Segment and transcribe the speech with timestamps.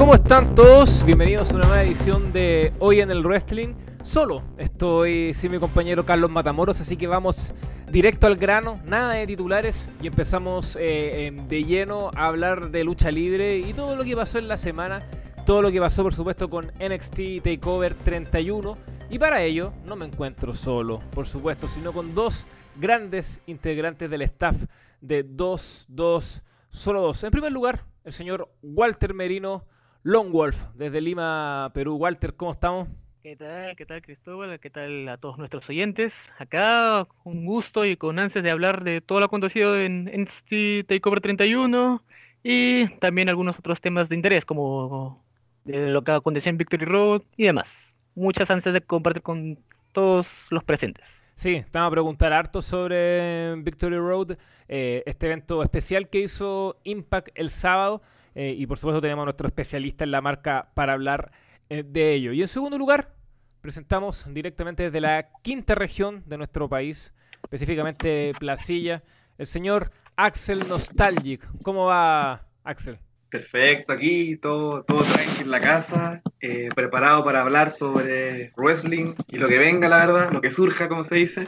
[0.00, 1.04] ¿Cómo están todos?
[1.04, 3.74] Bienvenidos a una nueva edición de Hoy en el Wrestling.
[4.02, 7.52] Solo estoy sin mi compañero Carlos Matamoros, así que vamos
[7.92, 13.10] directo al grano, nada de titulares y empezamos eh, de lleno a hablar de lucha
[13.10, 15.02] libre y todo lo que pasó en la semana,
[15.44, 18.78] todo lo que pasó por supuesto con NXT Takeover 31
[19.10, 22.46] y para ello no me encuentro solo, por supuesto, sino con dos
[22.76, 24.56] grandes integrantes del staff
[25.02, 27.22] de 2, 2, solo dos.
[27.22, 29.66] En primer lugar, el señor Walter Merino
[30.02, 31.96] Long Wolf, desde Lima, Perú.
[31.96, 32.88] Walter, ¿cómo estamos?
[33.22, 33.76] ¿Qué tal?
[33.76, 34.58] ¿Qué tal Cristóbal?
[34.58, 36.14] ¿Qué tal a todos nuestros oyentes?
[36.38, 41.20] Acá un gusto y con ansias de hablar de todo lo acontecido en NXT Takeover
[41.20, 42.02] 31
[42.42, 45.22] y también algunos otros temas de interés como
[45.66, 47.70] lo que aconteció en Victory Road y demás.
[48.14, 49.58] Muchas ansias de compartir con
[49.92, 51.06] todos los presentes.
[51.34, 57.28] Sí, estamos a preguntar harto sobre Victory Road, eh, este evento especial que hizo Impact
[57.34, 58.00] el sábado.
[58.34, 61.32] Eh, y por supuesto tenemos a nuestro especialista en la marca para hablar
[61.68, 62.32] eh, de ello.
[62.32, 63.14] Y en segundo lugar,
[63.60, 69.02] presentamos directamente desde la quinta región de nuestro país, específicamente Placilla,
[69.38, 71.46] el señor Axel Nostalgic.
[71.62, 72.98] ¿Cómo va, Axel?
[73.30, 79.38] Perfecto, aquí todo, todo tranquilo en la casa, eh, preparado para hablar sobre wrestling y
[79.38, 81.46] lo que venga, la verdad, lo que surja, como se dice.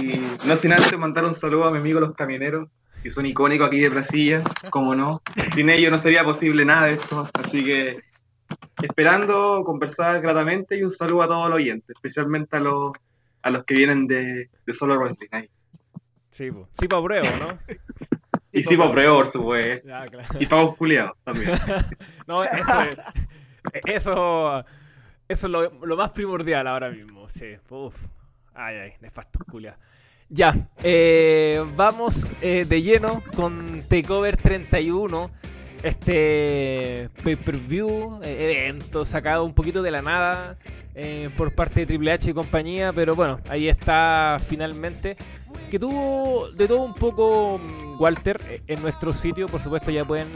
[0.00, 2.70] Y no sin antes mandar un saludo a mi amigo los camioneros,
[3.04, 5.20] que son icónicos aquí de Brasilia, como no.
[5.54, 7.98] Sin ellos no sería posible nada de esto, así que
[8.82, 12.92] esperando conversar gratamente y un saludo a todos los oyentes, especialmente a los,
[13.42, 15.28] a los que vienen de, de Solo Wrestling.
[15.32, 15.50] Ahí.
[16.30, 16.48] Sí,
[16.80, 17.58] sí para prueba, ¿no?
[18.52, 19.86] y sí para prueba, por supuesto.
[20.40, 21.50] Y para culiados también.
[22.26, 22.96] no, eso es,
[23.84, 24.64] eso,
[25.28, 27.54] eso es lo, lo, más primordial ahora mismo, sí.
[27.68, 27.94] Uf.
[28.54, 29.78] Ay, ay, nefasto culiados.
[30.34, 35.30] Ya, eh, vamos eh, de lleno con Takeover 31,
[35.84, 40.58] este pay-per-view, eh, evento sacado un poquito de la nada
[41.36, 45.16] por parte de Triple H y compañía, pero bueno, ahí está finalmente.
[45.70, 50.26] Que tuvo de todo un poco mm, Walter en nuestro sitio, por supuesto ya pueden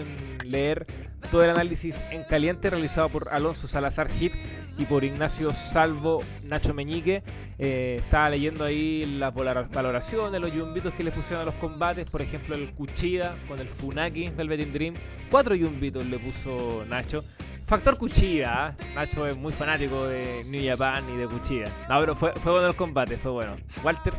[0.44, 0.86] leer
[1.32, 4.32] todo el análisis en caliente realizado por Alonso Salazar Hit
[4.78, 7.22] y por Ignacio Salvo Nacho Meñique.
[7.58, 12.22] Eh, estaba leyendo ahí las valoraciones, los yumbitos que le pusieron a los combates, por
[12.22, 14.94] ejemplo el Cuchida con el Funaki Velvet Dream.
[15.30, 17.24] Cuatro yumbitos le puso Nacho.
[17.68, 18.84] Factor Cuchida, ¿eh?
[18.94, 21.66] Nacho es muy fanático de New Japan y de Cuchida.
[21.90, 23.56] No, pero fue, fue bueno el combate, fue bueno.
[23.84, 24.14] Walter.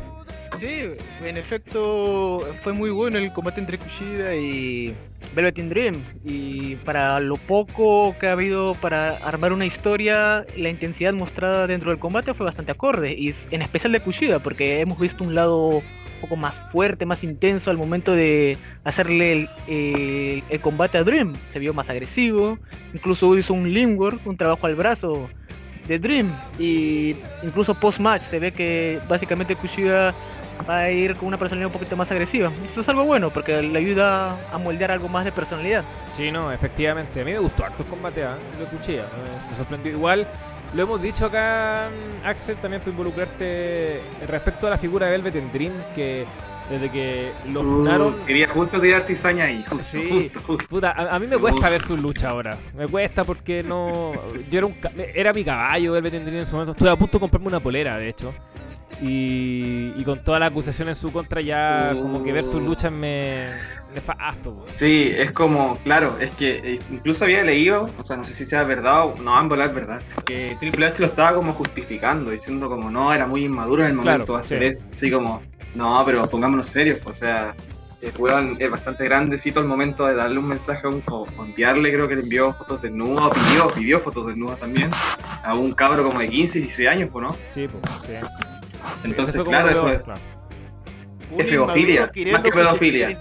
[0.60, 0.82] Sí,
[1.24, 4.94] en efecto fue muy bueno el combate entre Kushida y
[5.34, 5.96] Velvet Dream.
[6.24, 11.90] Y para lo poco que ha habido para armar una historia, la intensidad mostrada dentro
[11.90, 13.14] del combate fue bastante acorde.
[13.14, 15.82] Y en especial de Kushida, porque hemos visto un lado
[16.20, 21.34] poco más fuerte, más intenso al momento de hacerle el, combate a Dream.
[21.50, 22.58] Se vio más agresivo,
[22.94, 25.28] incluso hizo un limwork, un trabajo al brazo
[25.88, 26.32] de Dream.
[26.58, 30.14] Y incluso post-match se ve que básicamente Kushida
[30.68, 32.52] va a ir con una personalidad un poquito más agresiva.
[32.70, 35.84] Eso es algo bueno porque le ayuda a moldear algo más de personalidad.
[36.12, 37.20] Sí, no, efectivamente.
[37.20, 38.26] A mí me gustó harto el combate ¿eh?
[38.58, 39.06] de Cuchilla.
[39.50, 39.92] Me sorprendió.
[39.92, 40.26] Igual
[40.74, 41.88] lo hemos dicho acá,
[42.24, 46.26] Axel, también por involucrarte respecto a la figura de Velvet en Dream, que
[46.70, 48.14] desde que lo fundaron.
[48.14, 49.64] Uh, quería justo tirar cizaña ahí.
[49.90, 50.30] sí,
[50.68, 52.56] Puta, a, mí me cuesta ver su lucha ahora.
[52.76, 54.12] Me cuesta porque no.
[54.48, 54.76] Yo era un.
[55.14, 56.72] Era mi caballo, Velvet en Dream en su momento.
[56.72, 58.32] Estuve a punto de comprarme una polera, de hecho.
[59.02, 63.50] Y, con toda la acusación en su contra ya como que ver sus luchas me,
[63.94, 64.66] me fasto.
[64.76, 68.46] Sí, es como, claro, es que eh, incluso había leído, o sea, no sé si
[68.46, 72.68] sea verdad o no, ambos es verdad, que Triple H lo estaba como justificando, diciendo
[72.68, 75.42] como no, era muy inmaduro en el momento de hacer eso, así como,
[75.74, 77.54] no, pero pongámonos serios, o sea,
[78.00, 82.08] el es bastante grandecito al momento de darle un mensaje a un, o enviarle, creo
[82.08, 84.90] que le envió fotos desnudas, pidió, pidió fotos desnudas también,
[85.42, 87.34] a un cabro como de 15, 16 años, ¿no?
[87.52, 88.14] Sí, pues, sí.
[89.04, 90.04] Entonces, claro, eso es.
[91.38, 93.18] Es pedofilia, más que pedofilia.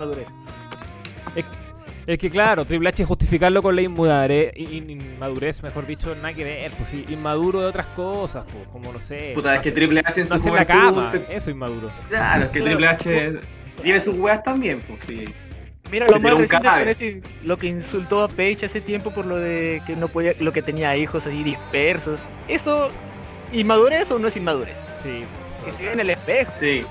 [2.07, 6.71] Es, que claro, Triple H justificarlo con la inmadurez, inmadurez, mejor dicho, nada que ver,
[6.71, 9.33] pues sí, inmaduro de otras cosas, pues, como no sé.
[9.35, 11.91] Puta, es que Triple H en su no la cama, eso inmaduro.
[12.09, 13.39] Claro, es que Triple H
[13.83, 15.31] tiene sus weas también, pues sí.
[15.91, 16.35] Mira, lo más
[16.83, 20.51] reciente lo que insultó a Paige hace tiempo por lo de que no podía, lo
[20.51, 22.19] que tenía hijos así dispersos.
[22.47, 22.89] ¿Eso
[23.51, 24.75] inmadurez o no es inmadurez?
[24.97, 25.23] Sí,
[25.63, 26.51] que se ve en el espejo.
[26.59, 26.85] Sí.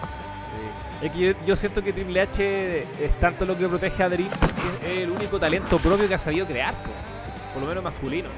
[1.01, 4.31] Es que yo, siento que Triple H es tanto lo que protege a Dream,
[4.85, 6.75] es el único talento propio que ha sabido crear,
[7.53, 8.29] por lo menos masculino.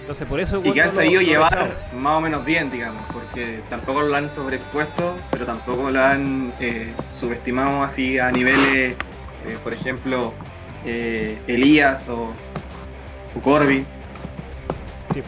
[0.00, 0.62] Entonces, por eso.
[0.64, 5.16] Y que ha sabido llevar más o menos bien, digamos, porque tampoco lo han sobreexpuesto,
[5.30, 8.96] pero tampoco lo han eh, subestimado así a niveles,
[9.46, 10.32] eh, por ejemplo,
[10.86, 12.32] eh, Elías o,
[13.36, 13.84] o Corby.
[15.12, 15.22] Sí.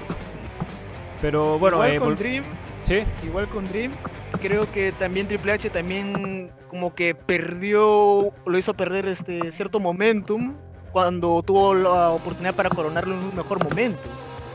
[1.20, 2.44] Pero bueno, eh, con Dream,
[2.90, 3.92] sí, igual con Dream,
[4.40, 10.56] creo que también Triple H también como que perdió, lo hizo perder este cierto momentum
[10.90, 14.00] cuando tuvo la oportunidad para coronarlo en un mejor momento.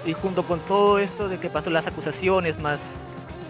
[0.06, 2.78] Y junto con todo esto de que pasó las acusaciones, más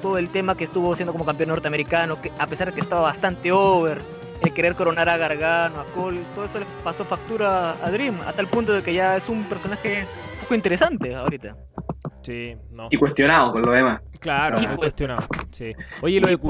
[0.03, 3.01] todo el tema que estuvo siendo como campeón norteamericano, que a pesar de que estaba
[3.01, 3.97] bastante over,
[4.41, 8.33] el querer coronar a Gargano, a Cole, todo eso le pasó factura a Dream, a
[8.33, 10.05] tal punto de que ya es un personaje
[10.35, 11.55] un poco interesante ahorita.
[12.25, 12.87] Sí, no.
[12.91, 14.01] Y cuestionado por lo demás.
[14.19, 14.77] Claro, pues.
[14.77, 15.25] cuestionado.
[15.51, 15.73] Sí.
[16.01, 16.49] Oye, lo de, Cu-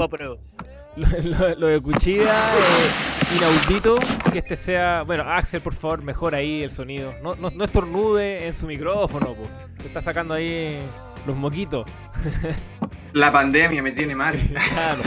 [0.95, 3.97] lo, lo- lo de Cuchida, eh, inaudito
[4.31, 5.03] que este sea.
[5.05, 7.13] Bueno, Axel, por favor, mejor ahí el sonido.
[7.21, 9.43] No, no, no estornude en su micrófono, po.
[9.77, 10.79] Te está sacando ahí
[11.27, 11.85] los moquitos.
[13.13, 14.37] La pandemia me tiene mal.
[14.73, 15.01] Claro.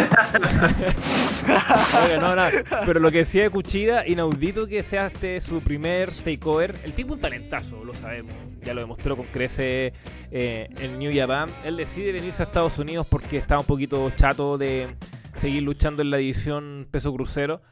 [2.04, 2.42] Oiga, no, no.
[2.86, 6.74] Pero lo que decía de Cuchida, inaudito que sea este su primer takeover.
[6.84, 8.34] El tipo un talentazo, lo sabemos.
[8.64, 9.92] Ya lo demostró con crece
[10.30, 11.48] eh, en New Japan.
[11.64, 14.88] Él decide venirse a Estados Unidos porque está un poquito chato de
[15.36, 17.62] seguir luchando en la división peso crucero.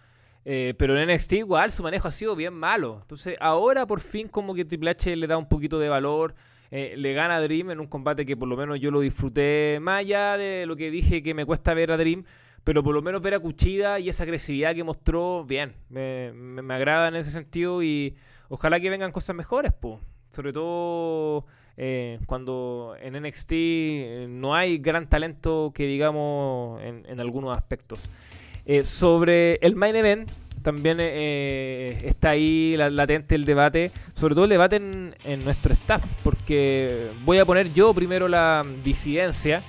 [0.44, 2.98] Eh, pero en NXT igual su manejo ha sido bien malo.
[3.02, 6.34] Entonces ahora por fin como que Triple H le da un poquito de valor.
[6.70, 9.78] eh, le gana a Dream en un combate que por lo menos yo lo disfruté
[9.80, 12.24] más allá de lo que dije que me cuesta ver a Dream.
[12.62, 15.74] Pero por lo menos ver a Cuchida y esa agresividad que mostró, bien.
[15.88, 18.16] Me, me- agrada en ese sentido y
[18.48, 20.00] ojalá que vengan cosas mejores, po.
[20.36, 21.46] Sobre todo
[21.78, 28.10] eh, cuando en NXT eh, no hay gran talento que digamos en, en algunos aspectos.
[28.66, 30.30] Eh, sobre el main event,
[30.62, 35.72] también eh, está ahí la- latente el debate, sobre todo el debate en, en nuestro
[35.72, 39.62] staff, porque voy a poner yo primero la disidencia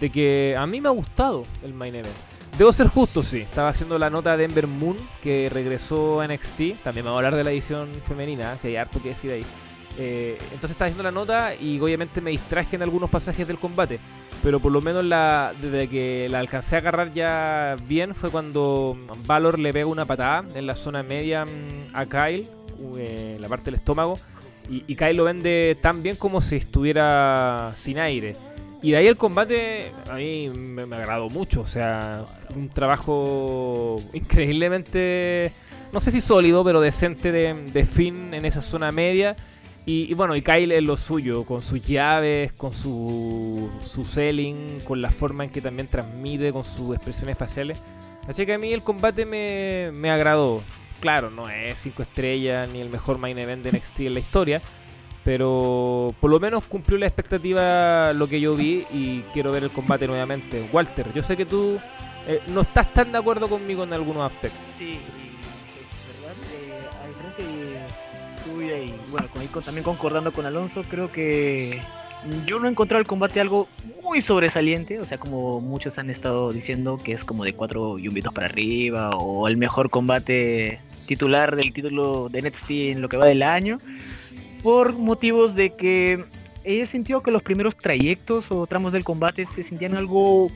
[0.00, 2.14] de que a mí me ha gustado el main event.
[2.58, 3.38] Debo ser justo, sí.
[3.42, 6.82] Estaba haciendo la nota de Ember Moon, que regresó a NXT.
[6.82, 9.44] También vamos a hablar de la edición femenina, que hay harto que decir ahí.
[9.98, 13.98] Eh, entonces estaba haciendo la nota y obviamente me distraje en algunos pasajes del combate.
[14.42, 15.04] Pero por lo menos
[15.60, 18.96] desde que la alcancé a agarrar ya bien fue cuando
[19.26, 22.46] Valor le pega una patada en la zona media mm, a Kyle,
[22.96, 24.18] eh, en la parte del estómago.
[24.70, 28.36] Y, y Kyle lo vende tan bien como si estuviera sin aire.
[28.82, 31.60] Y de ahí el combate a mí me, me agradó mucho.
[31.60, 35.52] O sea, un trabajo increíblemente,
[35.92, 39.36] no sé si sólido, pero decente de, de fin en esa zona media.
[39.86, 44.80] Y, y bueno, y Kyle es lo suyo, con sus llaves, con su, su selling,
[44.84, 47.82] con la forma en que también transmite, con sus expresiones faciales.
[48.28, 50.62] Así que a mí el combate me, me agradó.
[51.00, 54.60] Claro, no es 5 estrellas ni el mejor main event de NXT en la historia.
[55.24, 59.70] Pero por lo menos cumplió la expectativa lo que yo vi y quiero ver el
[59.70, 60.64] combate nuevamente.
[60.72, 61.78] Walter, yo sé que tú
[62.26, 64.60] eh, no estás tan de acuerdo conmigo en algunos aspectos.
[64.78, 64.98] Sí,
[68.78, 69.28] y bueno,
[69.64, 71.80] también concordando con Alonso, creo que
[72.46, 73.68] yo no he encontrado el combate algo
[74.02, 78.32] muy sobresaliente, o sea, como muchos han estado diciendo que es como de cuatro yumbitos
[78.32, 83.26] para arriba o el mejor combate titular del título de NXT en lo que va
[83.26, 83.78] del año,
[84.62, 86.24] por motivos de que
[86.64, 90.50] he sentido que los primeros trayectos o tramos del combate se sentían algo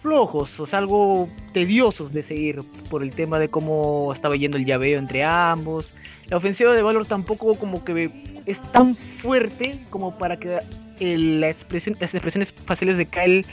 [0.00, 4.64] flojos, o sea, algo tediosos de seguir por el tema de cómo estaba yendo el
[4.64, 5.92] llaveo entre ambos.
[6.32, 8.10] La ofensiva de Valor tampoco como que
[8.46, 10.60] es tan fuerte como para que
[10.98, 13.44] expresión, las expresiones faciales de Kyle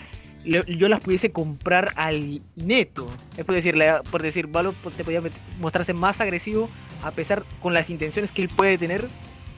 [0.46, 3.10] le- yo las pudiese comprar al neto.
[3.36, 5.22] Es por decir, la- por decir, Valor pues, te podía
[5.60, 6.70] mostrarse más agresivo
[7.04, 9.10] a pesar con las intenciones que él puede tener,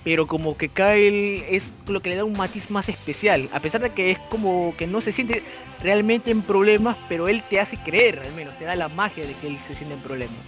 [0.03, 3.81] pero como que Kyle es lo que le da un matiz más especial, a pesar
[3.81, 5.43] de que es como que no se siente
[5.83, 9.33] realmente en problemas, pero él te hace creer, al menos, te da la magia de
[9.35, 10.39] que él se siente en problemas.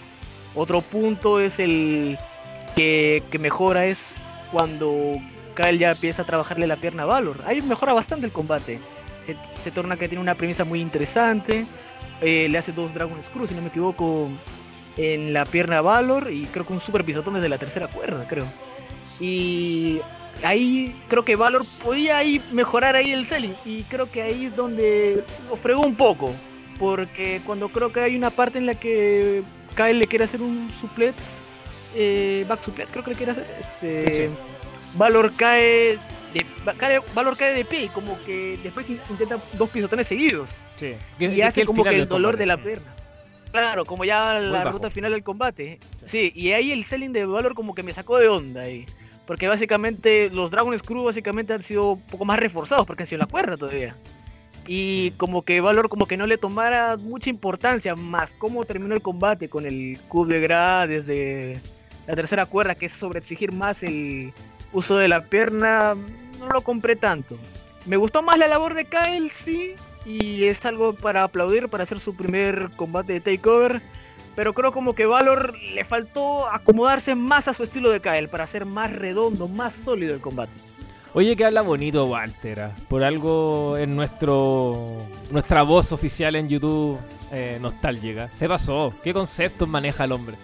[0.55, 2.17] Otro punto es el
[2.75, 3.99] que, mejora es
[4.51, 5.17] cuando
[5.55, 7.37] Kyle ya empieza a trabajarle la pierna a Valor.
[7.45, 8.79] Ahí mejora bastante el combate.
[9.25, 11.65] Se, se torna que tiene una premisa muy interesante.
[12.21, 14.29] eh, le hace dos Dragon Screw, si no me equivoco,
[14.97, 16.31] en la pierna a Valor.
[16.31, 18.45] Y creo que un super pisotón desde la tercera cuerda, creo.
[19.19, 19.99] Y
[20.43, 23.55] ahí creo que Valor podía ahí mejorar ahí el selling.
[23.65, 26.33] Y creo que ahí es donde lo fregó un poco.
[26.79, 29.43] Porque cuando creo que hay una parte en la que
[29.75, 31.23] Kyle le quiere hacer un suplex,
[31.95, 33.45] eh, back suplex, creo que hacer.
[33.81, 34.29] Este.
[34.95, 35.97] Valor cae
[36.33, 40.49] de, Valor cae de pie, y como que después in- intenta dos pisotones seguidos.
[40.75, 40.95] Sí.
[41.19, 42.93] Y hace como que el dolor de la pierna.
[43.51, 44.77] Claro, como ya la bajo.
[44.77, 45.77] ruta final del combate.
[46.07, 48.85] Sí, y ahí el selling de Valor como que me sacó de onda ahí.
[49.27, 53.19] Porque básicamente los Dragon Screw básicamente han sido un poco más reforzados porque han sido
[53.19, 53.95] la cuerda todavía.
[54.67, 59.01] Y como que Valor como que no le tomara mucha importancia más cómo terminó el
[59.01, 61.53] combate con el Coup de Gras desde
[62.07, 64.33] la tercera cuerda, que es sobre exigir más el,
[64.73, 65.95] uso de la pierna
[66.39, 67.37] no lo compré tanto.
[67.85, 71.99] Me gustó más la labor de Kyle, sí, y es algo para aplaudir para hacer
[71.99, 73.81] su primer combate de takeover.
[74.35, 78.45] Pero creo como que Valor le faltó acomodarse más a su estilo de Kyle para
[78.45, 80.51] hacer más redondo, más sólido el combate.
[81.13, 82.61] Oye, que habla bonito Walter.
[82.61, 82.71] ¿ah?
[82.87, 86.97] Por algo en nuestro nuestra voz oficial en YouTube
[87.31, 88.31] eh, nostálgica.
[88.35, 88.91] Se pasó.
[89.03, 90.35] ¿Qué conceptos maneja el hombre?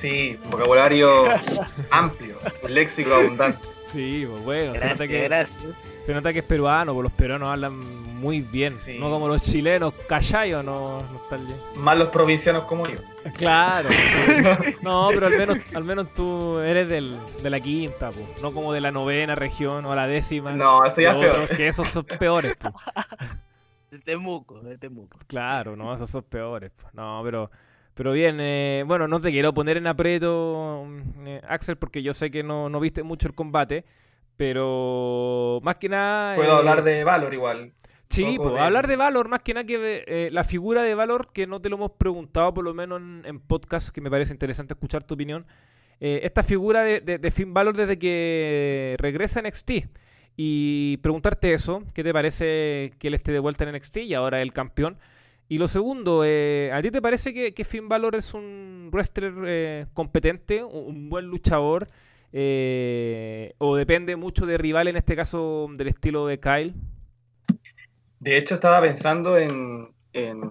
[0.00, 1.24] Sí, vocabulario
[1.90, 3.58] amplio, un léxico abundante.
[3.92, 5.64] Sí, pues bueno, se, Gracias, nota que, gracias.
[6.04, 7.78] se nota que es peruano, pues los peruanos hablan
[8.20, 8.74] muy bien.
[8.74, 8.98] Sí.
[8.98, 11.02] No como los chilenos, ¿cachai o no?
[11.10, 11.56] Nostalgia?
[11.76, 12.98] Más los provincianos como yo.
[13.36, 13.88] Claro.
[13.88, 14.76] sí.
[14.82, 18.26] No, pero al menos, al menos tú eres del, de la quinta, pues.
[18.42, 20.52] No como de la novena región o la décima.
[20.52, 21.40] No, eso ya es peor.
[21.40, 22.74] otros, que esos son peores, pues.
[23.90, 25.18] De Temuco, de Temuco.
[25.28, 26.70] Claro, no, esos son peores.
[26.78, 26.92] pues.
[26.92, 27.50] No, pero,
[27.98, 30.86] pero bien, eh, bueno, no te quiero poner en aprieto,
[31.26, 33.84] eh, Axel, porque yo sé que no, no viste mucho el combate,
[34.36, 36.36] pero más que nada...
[36.36, 37.72] Puedo eh, hablar de Valor igual.
[38.08, 41.32] Sí, pues, de- hablar de Valor, más que nada que eh, la figura de Valor,
[41.32, 44.32] que no te lo hemos preguntado, por lo menos en, en podcast, que me parece
[44.32, 45.44] interesante escuchar tu opinión.
[45.98, 49.70] Eh, esta figura de, de, de Finn Balor desde que regresa a NXT.
[50.36, 54.40] Y preguntarte eso, ¿qué te parece que él esté de vuelta en NXT y ahora
[54.40, 54.98] el campeón?
[55.48, 59.86] Y lo segundo, eh, ¿a ti te parece que, Finn Balor es un wrestler eh,
[59.94, 61.88] competente, un, un buen luchador?
[62.32, 66.74] eh, ¿O depende mucho de rival, en este caso del estilo de Kyle?
[68.20, 70.50] De hecho, estaba pensando en, en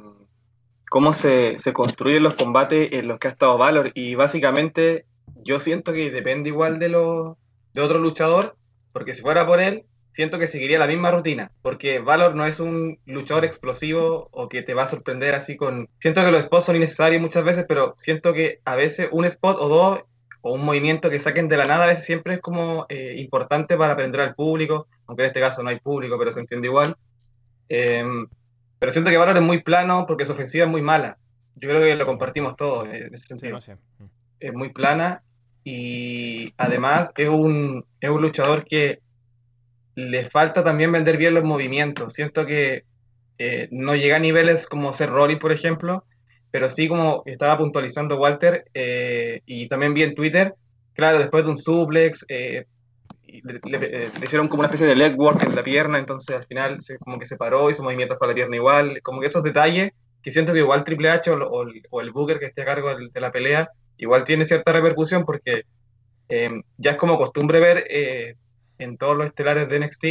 [0.89, 3.91] cómo se, se construyen los combates en los que ha estado Valor.
[3.93, 5.05] Y básicamente,
[5.43, 7.37] yo siento que depende igual de, los
[7.73, 8.55] de otro luchador,
[8.93, 9.83] porque si fuera por él,
[10.17, 11.51] siento que seguiría la misma rutina.
[11.61, 15.89] Porque Valor no es un luchador explosivo o que te va a sorprender así con.
[15.99, 19.57] Siento que los spots son innecesarios muchas veces, pero siento que a veces un spot
[19.59, 19.99] o dos
[20.41, 23.77] o un movimiento que saquen de la nada a veces siempre es como eh, importante
[23.77, 26.95] para aprender al público, aunque en este caso no hay público, pero se entiende igual.
[27.69, 28.27] Em,
[28.79, 31.17] pero siento que Valor es muy plano porque su ofensiva es muy mala.
[31.55, 33.53] Yo creo que lo compartimos todos eh, en ese Sí, sentido.
[33.53, 33.77] no sé.
[34.39, 35.21] Es muy plana
[35.63, 38.99] y además es un, es un luchador que
[39.97, 42.13] le falta también vender bien los movimientos.
[42.13, 42.83] Siento que
[43.39, 46.03] eh, no llega a niveles como ser Rory, por ejemplo,
[46.51, 50.53] pero sí como estaba puntualizando Walter eh, y también vi en Twitter,
[50.93, 52.65] claro, después de un suplex, eh,
[53.25, 57.17] le, hicieron como una especie de leg work en la pierna, entonces al final como
[57.17, 60.53] que se paró, hizo movimientos para la pierna igual, como que esos detalles que siento
[60.53, 64.25] que igual Triple H o, el, Booker que esté a cargo de la pelea, igual
[64.25, 65.63] tiene cierta repercusión porque
[66.29, 67.87] eh, ya es como costumbre ver
[68.79, 70.05] en todos los estelares de NXT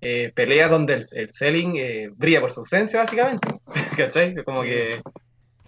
[0.00, 3.48] eh, peleas donde el, el selling eh, brilla por su ausencia, básicamente.
[3.96, 4.34] ¿Cachai?
[4.44, 5.00] Como que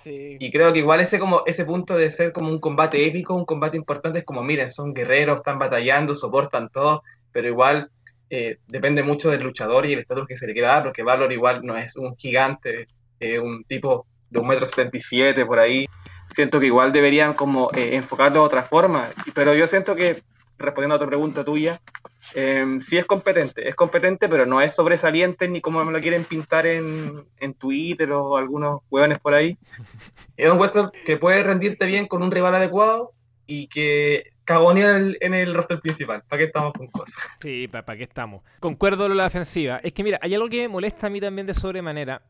[0.03, 0.39] Sí.
[0.41, 3.45] y creo que igual ese como ese punto de ser como un combate épico, un
[3.45, 7.91] combate importante, es como, miren, son guerreros, están batallando, soportan todo, pero igual
[8.31, 11.31] eh, depende mucho del luchador y el estatus que se le quiera dar, porque Valor
[11.35, 12.87] igual no es un gigante,
[13.43, 15.87] un tipo de un metro setenta y siete por ahí.
[16.33, 20.23] Siento que igual deberían como eh, enfocarlo de otra forma, pero yo siento que,
[20.61, 21.81] respondiendo a otra pregunta tuya,
[22.35, 26.25] eh, sí es competente, es competente, pero no es sobresaliente ni como me lo quieren
[26.25, 29.59] pintar en, en Twitter o algunos hueones por ahí.
[30.37, 33.13] Es un wrestler que puede rendirte bien con un rival adecuado
[33.47, 36.23] y que cagonea en el, en el roster principal.
[36.29, 37.15] ¿Para qué estamos con cosas?
[37.41, 38.43] Sí, ¿para qué estamos?
[38.61, 39.81] Concuerdo en la defensiva.
[39.83, 42.23] Es que mira, hay algo que me molesta a mí también de sobremanera.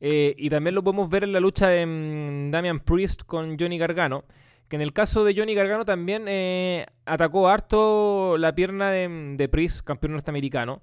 [0.00, 3.78] eh, y también lo podemos ver en la lucha de mm, Damian Priest con Johnny
[3.78, 4.24] Gargano.
[4.70, 9.70] Que en el caso de Johnny Gargano también eh, atacó harto la pierna de, de
[9.84, 10.80] campeón norteamericano.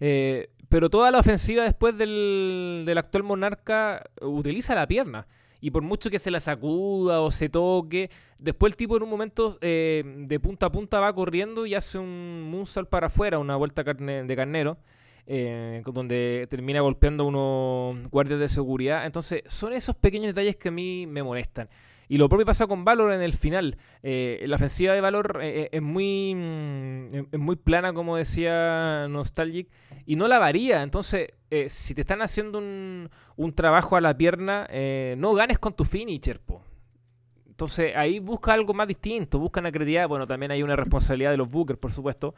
[0.00, 5.26] Eh, pero toda la ofensiva después del, del actual monarca utiliza la pierna.
[5.60, 9.10] Y por mucho que se la sacuda o se toque, después el tipo en un
[9.10, 13.56] momento eh, de punta a punta va corriendo y hace un moonsault para afuera, una
[13.56, 14.78] vuelta de carnero,
[15.26, 19.04] eh, donde termina golpeando a unos guardias de seguridad.
[19.04, 21.68] Entonces, son esos pequeños detalles que a mí me molestan.
[22.08, 23.78] Y lo propio pasa con Valor en el final.
[24.02, 29.06] Eh, la ofensiva de Valor eh, eh, es muy mm, es- muy plana, como decía
[29.08, 29.68] Nostalgic,
[30.06, 30.82] y no la varía.
[30.82, 34.68] Entonces, eh, si te están haciendo un, un trabajo a la pierna,
[35.16, 36.62] no ganes con tu finisher, po.
[37.48, 40.08] Entonces ahí busca algo más distinto, busca una creatividad.
[40.08, 42.34] Bueno, también hay una responsabilidad de los bookers, por supuesto.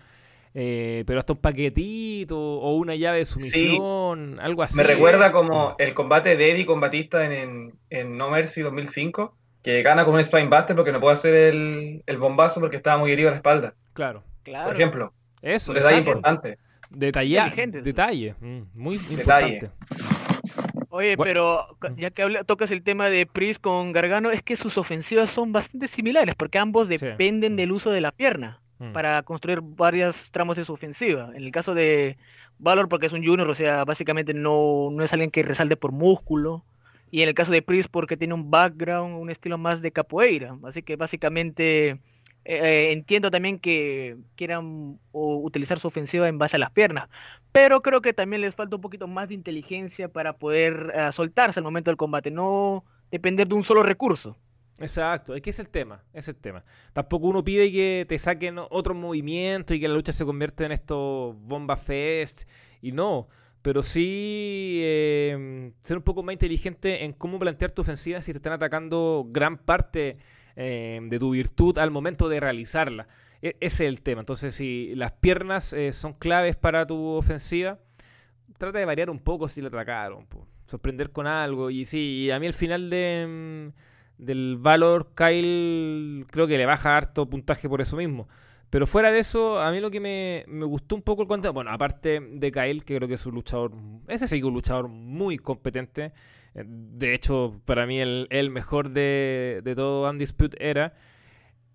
[0.55, 4.77] eh, pero hasta un paquetito o una llave de sumisión, algo así.
[4.77, 9.37] Me recuerda como el combate de Eddie con Batista en, en, en No Mercy 2005,
[9.63, 13.13] que gana con un Spinebuster porque no puede hacer el, el bombazo porque estaba muy
[13.13, 14.23] herido a la espalda, Claro.
[14.45, 14.67] Claro.
[14.69, 15.13] por ejemplo.
[15.43, 16.19] Eso, Un detalle exacto.
[16.19, 16.59] importante.
[16.91, 17.83] Detalla- Inteligente.
[17.83, 18.35] detalle.
[18.41, 19.55] mm, muy Detalle.
[19.57, 19.71] importante.
[20.91, 24.79] Oye, pero ya que habla- tocas el tema de Priest con Gargano, es que sus
[24.79, 26.97] ofensivas son bastante similares, porque ambos Sí.
[26.97, 28.61] dependen del uso de la pierna.
[28.81, 28.93] mm.
[28.93, 31.31] para construir varios tramos de su ofensiva.
[31.35, 32.17] En el caso de
[32.61, 35.91] Valor, porque es un junior, o sea, básicamente no, no es alguien que resalte por
[35.91, 36.63] músculo.
[37.11, 40.57] Y en el caso de Priest, porque tiene un background, un estilo más de capoeira.
[40.65, 42.01] Así que básicamente
[42.51, 47.11] eh, entiendo también que quieran utilizar su ofensiva en base a las piernas,
[47.53, 51.61] pero creo que también les falta un poquito más de inteligencia para poder eh, soltarse
[51.61, 54.35] al momento del combate, no depender de un solo recurso.
[54.79, 56.65] Exacto, es que es el tema, es el tema.
[56.95, 60.73] Tampoco uno pide que te saquen otros movimientos y que la lucha se convierta en
[60.73, 62.49] esto bomba fest
[62.81, 63.29] y no,
[63.69, 68.39] pero sí em, ser un poco más inteligente en cómo plantear tu ofensiva si te
[68.39, 70.17] están atacando gran parte
[70.57, 73.09] eh, de tu virtud al momento de realizarla.
[73.43, 74.21] E, ese es el tema.
[74.21, 77.79] Entonces, si las piernas eh, son claves para tu ofensiva,
[78.57, 80.27] trata de variar un poco si le atacaron.
[80.65, 81.69] Sorprender con algo.
[81.69, 83.27] Y sí, a mí al final de,
[83.69, 88.29] mm, del valor, Kyle creo que le baja harto puntaje por eso mismo.
[88.71, 91.55] Pero fuera de eso, a mí lo que me, me gustó un poco el contenido,
[91.55, 93.73] bueno, aparte de Kyle, que creo que es un luchador,
[94.09, 96.13] ese sí que un luchador muy competente,
[96.55, 100.95] eh, de hecho, para mí el, mejor de, de todo Undisputed era.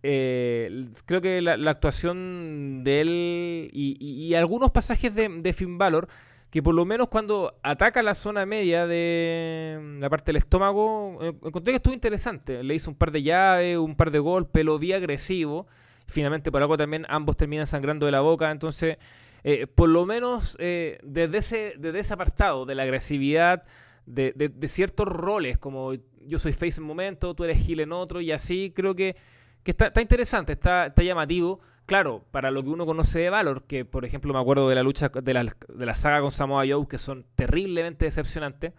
[0.06, 6.10] Eh, creo que la, actuación de él y, algunos pasajes de, de, Finn Balor,
[6.50, 11.34] que por lo menos cuando ataca la zona media de la parte del estómago, eh,
[11.46, 12.64] encontré que estuvo interesante.
[12.64, 15.68] Le hizo un par de llaves, un par de golpes, lo vi agresivo.
[16.08, 18.52] Finalmente, por algo también ambos terminan sangrando de la boca.
[18.52, 18.98] Entonces,
[19.76, 23.64] por lo menos desde, ese, desde ese apartado de la agresividad
[24.06, 25.94] de, de, ciertos roles, como
[26.26, 29.16] yo soy face en un momento, tú eres Gil en otro, y así creo que,
[29.64, 31.62] que está, está, interesante, está, está llamativo.
[31.86, 34.84] Claro, para lo que uno conoce de Valor, que por ejemplo me acuerdo de la
[34.84, 38.74] lucha de la, de la saga con Samoa Joe, que son terriblemente decepcionantes.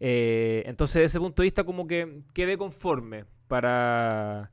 [0.00, 4.50] Eh, entonces, desde ese punto de vista, como que quedé conforme para,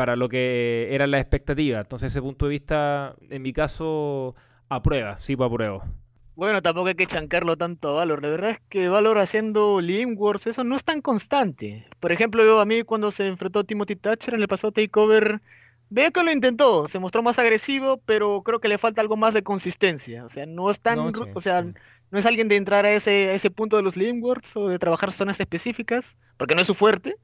[0.00, 1.78] para lo que era la expectativa.
[1.78, 4.34] Entonces, ese punto de vista, en mi caso,
[4.70, 5.82] aprueba, sí, pues apruebo.
[6.36, 8.22] Bueno, tampoco hay que chancarlo tanto a Valor.
[8.22, 11.86] La verdad es que Valor haciendo Limworks, eso no es tan constante.
[12.00, 15.42] Por ejemplo, yo, a mí cuando se enfrentó Timothy Thatcher en el pasado Takeover,
[15.90, 19.34] veo que lo intentó, se mostró más agresivo, pero creo que le falta algo más
[19.34, 20.24] de consistencia.
[20.24, 23.50] O sea, no es tan, o sea, no es alguien de entrar a ese, ese
[23.50, 27.16] punto de los Limworks o de trabajar zonas específicas, porque no es su fuerte.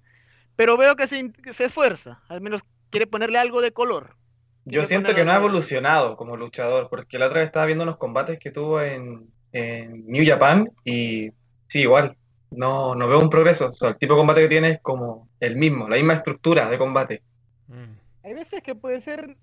[0.57, 4.16] Pero veo que se, se esfuerza, al menos quiere ponerle algo de color.
[4.64, 7.99] Yo siento que no ha evolucionado como luchador, porque la otra vez estaba viendo unos
[7.99, 11.31] combates que tuvo en, New Japan y
[11.69, 12.14] sí, igual,
[12.51, 13.69] no, no veo un progreso.
[13.69, 16.69] O sea, el tipo de combate que tiene es como el mismo, la misma estructura
[16.69, 17.23] de combate.
[17.69, 17.95] Mm.
[18.25, 19.37] Hay veces que puede ser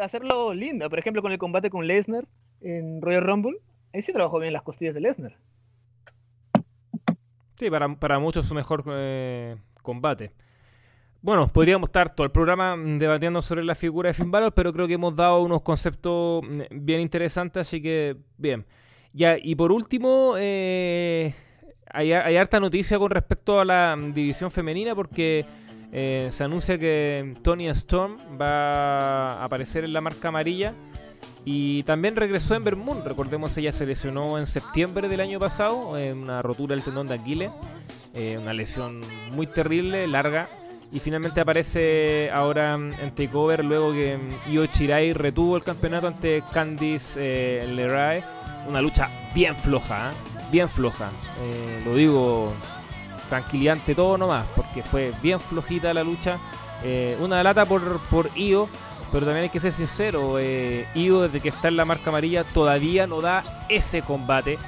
[0.00, 2.26] hacerlo lindo, por ejemplo, con el combate con Lesnar
[2.62, 3.58] en Royal Rumble.
[3.92, 5.36] Ahí sí trabajó bien las costillas de Lesnar.
[7.56, 10.30] Sí, para, para muchos su mejor eh, combate.
[11.20, 14.72] Bueno, podríamos estar todo el programa mm, debatiendo sobre la figura de Finn Balor, pero
[14.72, 18.64] creo que hemos dado unos conceptos mm, bien interesantes, así que bien.
[19.12, 21.34] Ya, y por último, eh,
[21.90, 25.44] hay, harta noticia con respecto a la mm, división femenina porque
[25.90, 30.72] eh, se anuncia que Tony Storm va a aparecer en la marca amarilla
[31.44, 33.04] y también regresó en Moon.
[33.04, 37.14] Recordemos, ella se lesionó en septiembre del año pasado, en una rotura del tendón de
[37.14, 37.50] Aquiles,
[38.14, 39.00] eh, una lesión
[39.32, 40.48] muy terrible, larga
[40.90, 44.18] y finalmente aparece ahora en Takeover luego que
[44.50, 48.24] Io Chirai retuvo el campeonato ante Candice eh, LeRae.
[48.66, 50.14] Una lucha bien floja, ¿eh?
[50.50, 51.10] bien floja.
[51.42, 52.52] Eh, lo digo
[53.28, 56.38] tranquilante todo nomás, porque fue bien flojita la lucha.
[57.20, 58.68] una lata por, por Io,
[59.12, 60.38] pero también hay que ser sincero.
[60.94, 64.58] Io desde que está en la marca amarilla todavía no da ese combate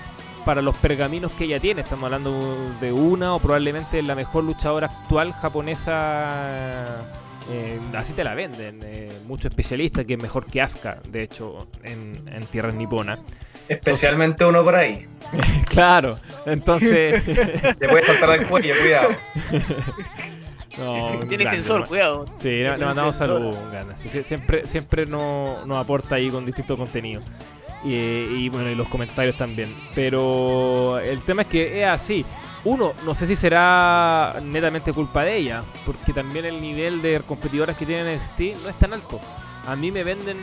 [0.44, 1.82] para los pergaminos que ella tiene.
[1.82, 6.86] Estamos hablando de una o probablemente la mejor luchadora actual japonesa.
[7.50, 8.80] Eh, así te la venden.
[8.82, 13.20] Eh, muchos especialistas que es mejor que Asuka, de hecho, en, en tierras niponas.
[13.68, 15.06] Especialmente uno por ahí.
[15.68, 17.24] claro, entonces.
[17.78, 19.10] Te puedes saltar al cuello, cuidado.
[20.78, 22.26] No, Tiene sensor, cuidado.
[22.38, 24.00] Sí, le, mandamos saludos, ganas.
[24.00, 27.24] Siempre, siempre nos, nos aporta ahí con distintos contenidos.
[27.82, 29.74] Y, bueno, y los comentarios también.
[29.94, 32.24] Pero el tema es que es así.
[32.64, 37.76] Uno, no sé si será netamente culpa de ella, porque también el nivel de competidoras
[37.76, 39.18] que tienen NXT no es tan alto.
[39.66, 40.36] A mí me venden,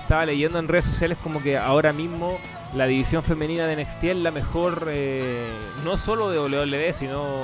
[0.00, 2.38] estaba leyendo en redes sociales como que ahora mismo
[2.74, 5.48] la división femenina de NXT es la mejor, eh,
[5.84, 7.42] no solo de WWE, sino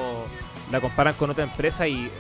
[0.71, 2.11] la comparan con otra empresa y, eh,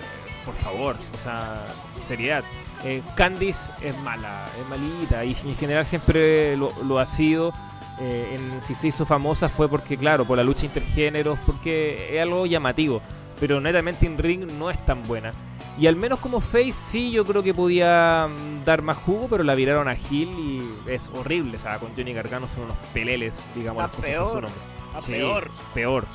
[0.44, 1.66] por favor, o sea,
[2.06, 2.42] seriedad.
[2.84, 7.52] Eh, Candice es mala, es malita y en general siempre lo, ha sido.
[7.98, 12.22] Eh, en, si se hizo famosa fue porque, claro, por la lucha intergéneros, porque es
[12.22, 13.00] algo llamativo,
[13.40, 15.32] pero netamente en ring no es tan buena.
[15.78, 19.44] Y al menos como Face sí yo creo que podía mm, dar más jugo, pero
[19.44, 21.56] la viraron a Gil y es horrible.
[21.56, 24.76] O sea, con Johnny Gargano son unos peleles, digamos, las cosas por su nombre.
[25.02, 25.50] Sí, peor.
[25.74, 26.06] Peor.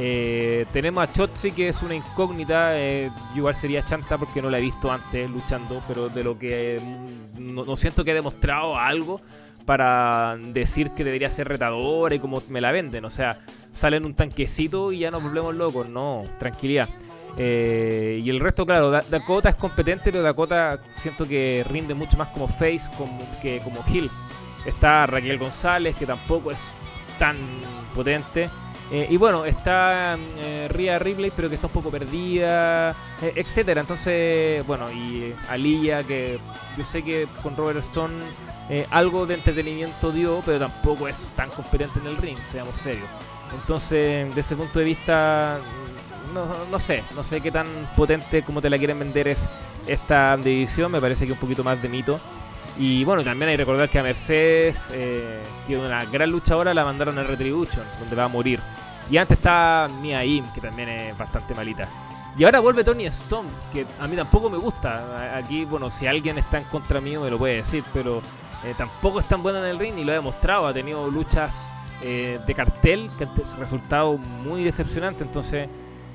[0.00, 2.78] Eh, tenemos a Chotzi que es una incógnita.
[2.78, 6.80] eh, igual sería chanta porque no la he visto antes luchando, pero de lo que
[7.36, 9.20] mm, no, siento que ha demostrado algo
[9.66, 13.04] para decir que debería ser retadora y como me la venden.
[13.04, 13.38] O sea,
[13.72, 15.88] sale en un tanquecito y ya nos volvemos locos.
[15.88, 16.88] No, tranquilidad.
[17.36, 22.16] Eh, y el resto, claro, Da- Dakota es competente, pero Dakota siento que rinde mucho
[22.16, 24.10] más como face como, que como Hill.
[24.64, 26.58] Está Raquel González, que tampoco es
[27.18, 27.36] tan
[27.94, 28.48] potente.
[28.90, 33.82] Eh, y bueno, está eh, Rhea Ripley, pero que está un poco perdida, eh, etcétera.
[33.82, 36.38] Entonces, bueno, y Aliyah, que
[36.76, 38.14] yo sé que con Robert Stone
[38.70, 43.08] eh, algo de entretenimiento dio, pero tampoco es tan competente en el ring, seamos serios.
[43.60, 45.58] Entonces, de ese punto de vista,
[46.34, 49.48] no, no sé, no sé qué tan potente como te la quieren vender es
[49.86, 52.20] esta división, me parece que un poquito más de mito.
[52.78, 56.84] Y bueno, también hay que recordar que a Mercedes, eh, que una gran luchadora, la
[56.84, 58.60] mandaron a Retribution, donde va a morir.
[59.10, 61.88] Y antes está Mia Im, que también es bastante malita.
[62.36, 65.36] Y ahora vuelve Tony Storm, que a mí tampoco me gusta.
[65.36, 68.22] Aquí, bueno, si alguien está en contra mío me lo puede decir, pero
[68.64, 70.66] eh, tampoco es tan buena en el ring y lo ha demostrado.
[70.66, 71.56] Ha tenido luchas
[72.02, 75.26] eh, de cartel que han resultado muy decepcionantes.
[75.26, 75.68] Entonces,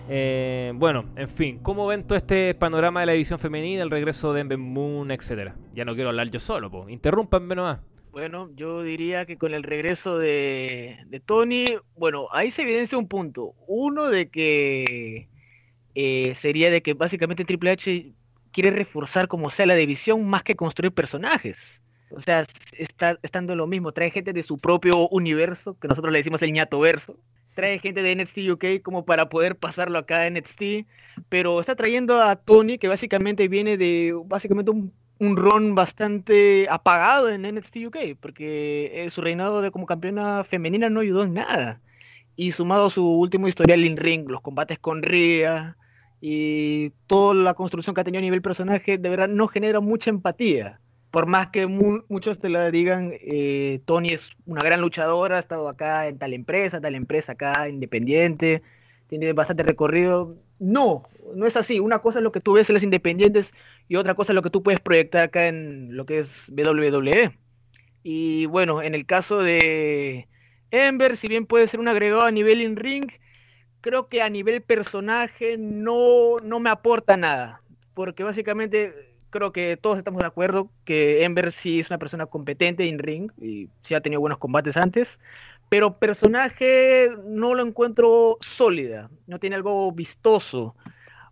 [0.07, 4.31] eh, bueno, en fin, ¿cómo ven todo este panorama de la división femenina, el regreso
[4.31, 5.55] de Ember Moon, etcétera?
[5.73, 6.89] Ya no quiero hablar yo solo, pues.
[6.89, 7.79] Interrúmpanme nomás.
[8.13, 13.55] Bueno, yo diría que con el regreso de, Tony, bueno, ahí se evidencia un punto.
[13.65, 15.27] Uno de que
[15.95, 18.11] eh, sería de que básicamente Triple H
[18.51, 21.81] quiere reforzar como sea la división más que construir personajes.
[22.11, 22.45] O sea,
[22.77, 26.53] está estando lo mismo, trae gente de su propio universo, que nosotros le decimos el
[26.53, 27.17] ñato verso.
[27.55, 30.85] Trae gente de NXT UK como para poder pasarlo acá a NXT,
[31.29, 34.93] pero está trayendo a Tony, que básicamente viene de básicamente un
[35.25, 40.89] un ron bastante apagado en NXT UK, porque eh, su reinado de como campeona femenina
[40.89, 41.81] no ayudó en nada.
[42.35, 45.77] Y sumado a su último historial in ring, los combates con Rhea
[46.21, 50.09] y toda la construcción que ha tenido a nivel personaje, de verdad no genera mucha
[50.09, 50.79] empatía.
[51.11, 55.39] Por más que mu- muchos te la digan, eh, Tony es una gran luchadora, ha
[55.39, 58.63] estado acá en tal empresa, tal empresa acá, independiente,
[59.07, 60.35] tiene bastante recorrido.
[60.59, 61.03] No,
[61.35, 61.79] no es así.
[61.79, 63.53] Una cosa es lo que tú ves en las independientes
[63.87, 67.37] y otra cosa es lo que tú puedes proyectar acá en lo que es WWE.
[68.03, 70.27] Y bueno, en el caso de
[70.71, 73.11] Ember, si bien puede ser un agregado a nivel in ring,
[73.81, 77.61] creo que a nivel personaje no, no me aporta nada.
[77.93, 82.85] Porque básicamente creo que todos estamos de acuerdo que Ember sí es una persona competente
[82.85, 85.19] in ring y sí ha tenido buenos combates antes.
[85.69, 90.75] Pero personaje no lo encuentro sólida, no tiene algo vistoso.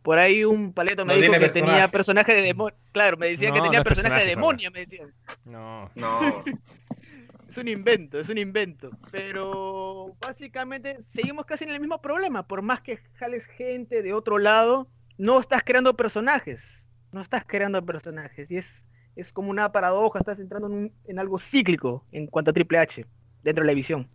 [0.01, 2.33] Por ahí un paleto me No dijo que tenía personaje.
[2.33, 2.75] de demonio.
[2.91, 5.13] Claro, me decían que No, tenía no es personaje de demonio, me decían.
[5.45, 5.89] No.
[5.95, 6.43] No,
[7.49, 8.89] Es un invento, es un invento.
[9.11, 12.47] Pero básicamente seguimos casi en el mismo problema.
[12.47, 14.87] Por más que jales gente de otro lado,
[15.17, 16.63] no estás creando personajes.
[17.11, 18.49] No estás creando personajes.
[18.49, 18.87] Y es,
[19.17, 20.19] es como una paradoja.
[20.19, 23.05] Estás entrando en, un- en algo cíclico en cuanto a Triple H
[23.43, 24.07] dentro de la visión.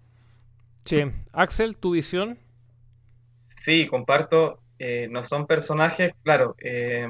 [0.84, 2.38] Che, Axel, tu visión.
[3.62, 4.60] sí, comparto.
[4.78, 6.54] Eh, no son personajes, claro.
[6.58, 7.08] eh,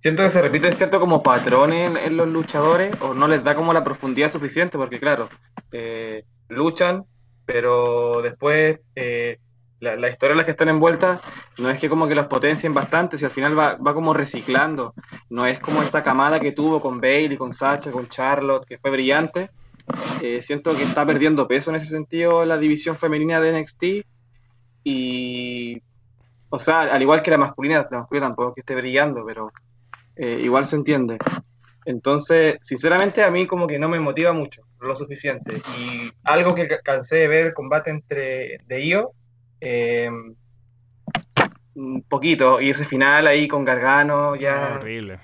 [0.00, 3.72] siento que se repiten cierto como patrones en, los luchadores o no les da como
[3.72, 5.28] la profundidad suficiente porque, claro,
[5.72, 7.04] eh, luchan,
[7.46, 9.38] pero después eh,
[9.80, 11.20] la, la historia en la que están envueltas
[11.58, 14.94] no es que como que los potencien bastante, si al final va, va como reciclando.
[15.30, 18.90] No es como esa camada que tuvo con Bailey, con Sacha, con Charlotte, que fue
[18.90, 19.50] brillante.
[20.42, 23.84] Siento que está perdiendo peso en ese sentido la división femenina de NXT.
[24.84, 25.82] Y,
[26.50, 29.52] o sea, al igual que la masculina, la masculina tampoco que esté brillando, pero
[30.16, 31.18] eh, igual se entiende.
[31.84, 35.54] Entonces, sinceramente, a mí como que no me motiva mucho, lo suficiente.
[35.78, 39.12] Y algo que ca- cansé de ver el combate entre de Io,
[39.60, 40.10] eh,
[41.74, 45.18] un poquito, y ese final ahí con Gargano, ya Horrible.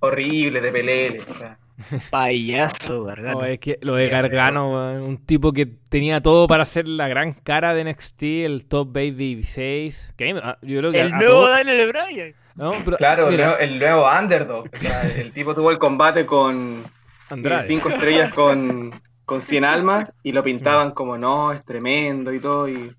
[0.00, 1.20] horrible, de pelele.
[1.28, 1.58] o sea.
[2.10, 3.40] Payaso, Gargano.
[3.40, 4.70] No, es que lo de Gargano,
[5.04, 9.42] un tipo que tenía todo para ser la gran cara de NXT, el top baby
[9.44, 10.14] 6.
[10.16, 12.34] Que a mí me- ah, yo creo que el a- a nuevo todos- Daniel Bryan.
[12.56, 14.68] no, pero, Claro, mira, el nuevo- underdog.
[14.72, 16.90] O sea, el tipo tuvo el combate con eh,
[17.30, 17.68] Andrade.
[17.68, 18.90] cinco estrellas con,
[19.24, 22.68] con 100 almas y lo pintaban como no, es tremendo y todo.
[22.68, 22.92] Y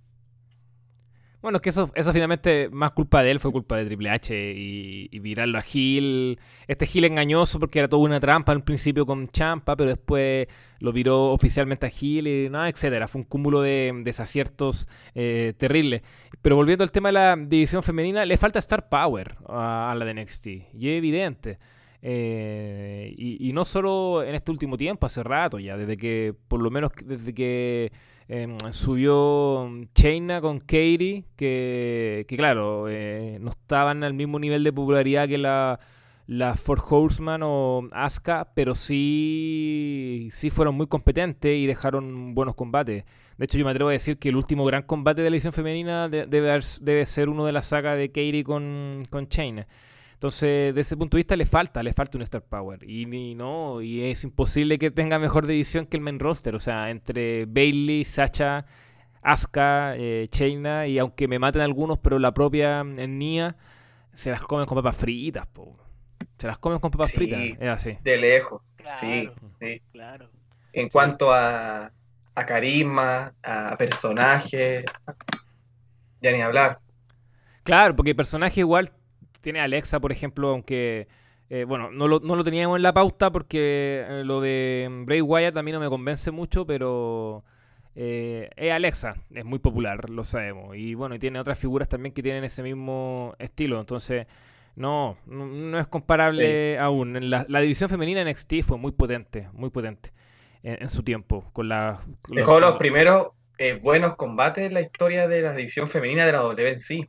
[1.41, 4.35] Bueno, es que eso, eso finalmente más culpa de él, fue culpa de Triple H
[4.35, 6.37] y, y virarlo a Gil.
[6.67, 10.47] Este Gil engañoso porque era toda una trampa en principio con Champa, pero después
[10.79, 13.07] lo viró oficialmente a Gil y nada, etcétera.
[13.07, 16.01] Fue un cúmulo de desaciertos eh, terribles.
[16.41, 20.03] Pero volviendo al tema de la división femenina, le falta Star Power a, a la
[20.03, 20.47] de NXT.
[20.73, 21.57] Y es evidente.
[22.01, 26.61] Eh, y, y, no solo en este último tiempo, hace rato ya, desde que, por
[26.61, 27.91] lo menos desde que
[28.29, 34.71] eh, subió Chaina con Katie, que, que claro, eh, no estaban al mismo nivel de
[34.71, 35.79] popularidad que la,
[36.27, 43.03] la Ford Horseman o Asuka, pero sí, sí fueron muy competentes y dejaron buenos combates.
[43.39, 45.53] De hecho, yo me atrevo a decir que el último gran combate de la edición
[45.53, 49.65] femenina debe, debe ser uno de la saga de Katie con, con Chaina.
[50.19, 52.83] Entonces, de ese punto de vista le falta, le falta un Star Power.
[52.83, 56.55] Y, y, no, y es imposible que tenga mejor división que el main roster.
[56.55, 58.65] O sea, entre Bailey, Sacha,
[59.21, 63.55] Asuka, eh, Chaina, y aunque me maten algunos, pero la propia Nia,
[64.13, 65.73] se las comen con papas fritas, po.
[66.37, 67.41] Se las comen con papas Sí, fritas.
[67.59, 67.97] Es así.
[67.99, 68.61] De lejos.
[68.75, 69.29] Claro, Sí,
[69.59, 69.81] sí.
[69.91, 70.29] claro.
[70.73, 70.91] En Sí.
[70.91, 71.91] cuanto a,
[72.35, 74.85] a carisma, a personaje,
[76.21, 76.79] ya ni hablar.
[77.63, 78.91] Claro, porque el personaje igual
[79.41, 81.07] tiene Alexa, por ejemplo, aunque,
[81.49, 85.21] eh, bueno, no lo, no lo teníamos en la pauta porque eh, lo de Bray
[85.21, 87.43] Wyatt a mí no me convence mucho, pero
[87.95, 90.75] eh, es Alexa, es muy popular, lo sabemos.
[90.75, 94.27] Y bueno, y tiene otras figuras también que tienen ese mismo estilo, entonces...
[94.75, 97.29] No, no, no es comparable aún.
[97.29, 100.13] La, la división femenina en NXT fue muy potente, muy potente
[100.63, 101.49] en, en su tiempo.
[101.51, 103.29] Con la, con Dejó los primeros
[103.61, 106.79] eh, buenos combates en la historia de la división femenina de la WNC.
[106.79, 107.07] Sí,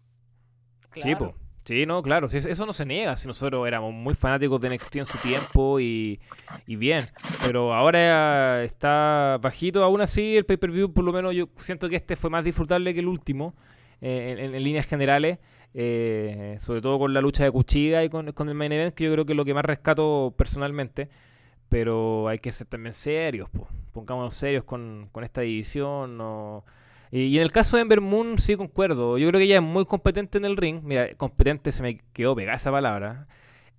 [0.94, 1.36] claro.
[1.70, 5.06] Sí, no, claro, eso no se niega, si nosotros éramos muy fanáticos de NXT en
[5.06, 6.18] su tiempo y,
[6.66, 7.06] bien,
[7.46, 12.16] pero ahora está bajito, aún así el pay-per-view por lo menos yo siento que este
[12.16, 13.54] fue más disfrutable que el último,
[14.00, 15.38] eh, en, líneas generales,
[15.72, 19.12] eh, sobre todo con la lucha de Cuchilla y con, el main event, que yo
[19.12, 21.08] creo que es lo que más rescato personalmente,
[21.68, 23.68] pero hay que ser también serios, po.
[23.92, 26.64] pongámonos serios con, con esta división, no...
[27.10, 29.18] Y, en el caso de Ember Moon, sí concuerdo.
[29.18, 30.82] Yo creo que ella es muy competente en el ring.
[30.84, 33.26] Mira, competente se me quedó pegada esa palabra.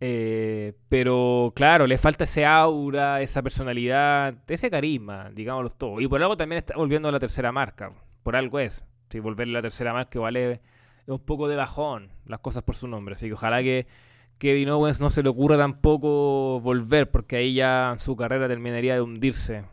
[0.01, 6.01] Eh, pero claro, le falta ese aura, esa personalidad, ese carisma, digámoslo todo.
[6.01, 7.93] Y por algo también está volviendo a la tercera marca.
[8.23, 8.83] Por algo es.
[9.09, 10.59] Si volver a la tercera marca es
[11.07, 13.13] un poco de bajón, las cosas por su nombre.
[13.13, 13.85] Así que ojalá que
[14.39, 19.01] Kevin Owens no se le ocurra tampoco volver, porque ahí ya su carrera terminaría de
[19.01, 19.65] hundirse.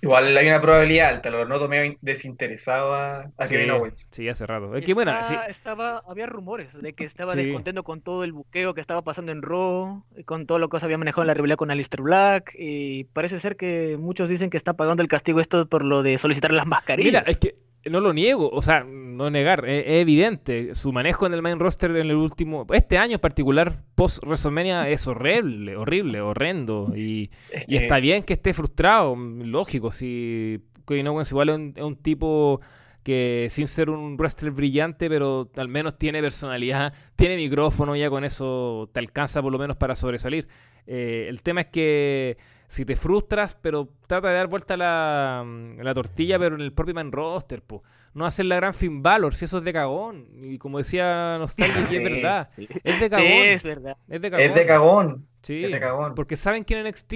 [0.00, 4.08] Igual hay una probabilidad alta, lo noto medio desinteresado a, a Sí, Kevin Owens.
[4.12, 4.74] sí, hace rato.
[4.76, 7.42] Es que bueno, sí, Está- estaba, había rumores de que estaba Sí.
[7.42, 10.84] descontento con todo el buqueo que estaba pasando en Raw, con todo lo que se
[10.86, 14.56] había manejado en la rivalidad con Aleister Black, y parece ser que muchos dicen que
[14.56, 17.22] está pagando el castigo esto por lo de solicitar las mascarillas.
[17.24, 17.56] Mira, es que
[17.90, 20.74] no lo niego, o sea, no negar, es, es evidente.
[20.74, 24.88] Su manejo en el main roster en el último, este año en particular, post WrestleMania,
[24.88, 26.92] es horrible, horrible, horrendo.
[26.96, 29.92] Y, Es y está bien que esté frustrado, lógico.
[29.92, 32.60] Si Kevin Owens igual es un, es un tipo
[33.02, 38.24] que sin ser un wrestler brillante, pero al menos tiene personalidad, tiene micrófono, ya con
[38.24, 40.46] eso te alcanza por lo menos para sobresalir.
[40.86, 42.36] Eh, el tema es que
[42.68, 46.72] si te frustras, pero trata de dar vuelta la, mm, la tortilla, pero en el
[46.72, 47.82] propio man roster, po.
[48.14, 50.26] No hacer la gran Finn Balor, si eso es de cagón.
[50.42, 51.90] Y como decía Nostalgia, es
[52.22, 52.48] verdad.
[52.54, 52.68] Sí.
[52.84, 53.26] Es de Sí, cagón.
[53.26, 53.96] es verdad.
[54.08, 54.46] Es de cagón.
[54.46, 55.26] Es de cagón.
[55.42, 56.14] Sí, es de cagón.
[56.14, 57.12] porque saben que en NXT,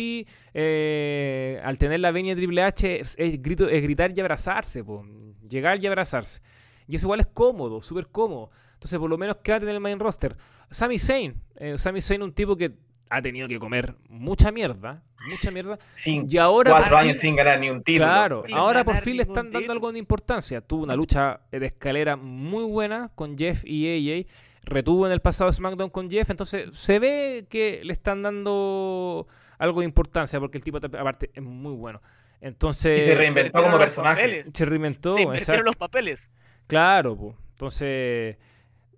[0.55, 4.83] eh, al tener la venia de Triple H, es, es grito, es gritar y abrazarse,
[4.85, 5.05] po.
[5.49, 6.41] llegar y abrazarse.
[6.87, 8.51] Y eso igual es cómodo, súper cómodo.
[8.75, 10.37] Entonces, por lo menos quédate en el main roster.
[10.71, 12.73] Sami Zayn, eh, Sami Zayn, un tipo que
[13.15, 15.79] ha tenido que comer mucha mierda, mucha mierda.
[15.95, 18.07] Sin Y ahora cuatro años fin- sin ganar ni un título.
[18.07, 19.73] Claro, Sin ahora por fin le están dando título.
[19.73, 20.61] algo de importancia.
[20.61, 24.27] Tuvo una lucha de escalera muy buena con Jeff y AJ.
[24.65, 26.31] Retuvo en el pasado SmackDown con Jeff.
[26.31, 29.27] Entonces se ve que le están dando
[29.59, 32.01] algo de importancia porque el tipo aparte es muy bueno.
[32.41, 34.23] Entonces Y se reinventó como personaje.
[34.23, 34.47] papeles.
[34.55, 35.15] se reinventó.
[35.17, 35.63] Se invirtieron exacto.
[35.65, 36.31] los papeles.
[36.67, 37.37] Claro, pues.
[37.53, 38.37] Entonces,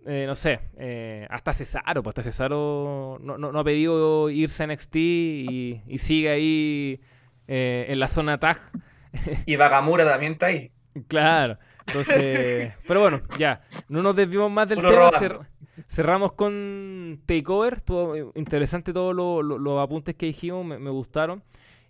[0.06, 4.62] eh, no sé, eh, hasta Cesaro, pues hasta Cesaro no, no, no ha pedido irse
[4.62, 7.00] a NXT y, y sigue ahí
[7.48, 8.60] eh, en la zona tag.
[9.46, 10.70] Y Vagamura también está ahí.
[11.08, 11.58] Claro.
[11.86, 15.10] Entonces, pero bueno, ya, no nos desviamos más del tema.
[15.12, 15.46] cer-
[15.86, 17.74] cerramos con Takeover.
[17.74, 21.42] Estuvo eh, interesante todos lo- lo- los apuntes que dijimos, me, me gustaron.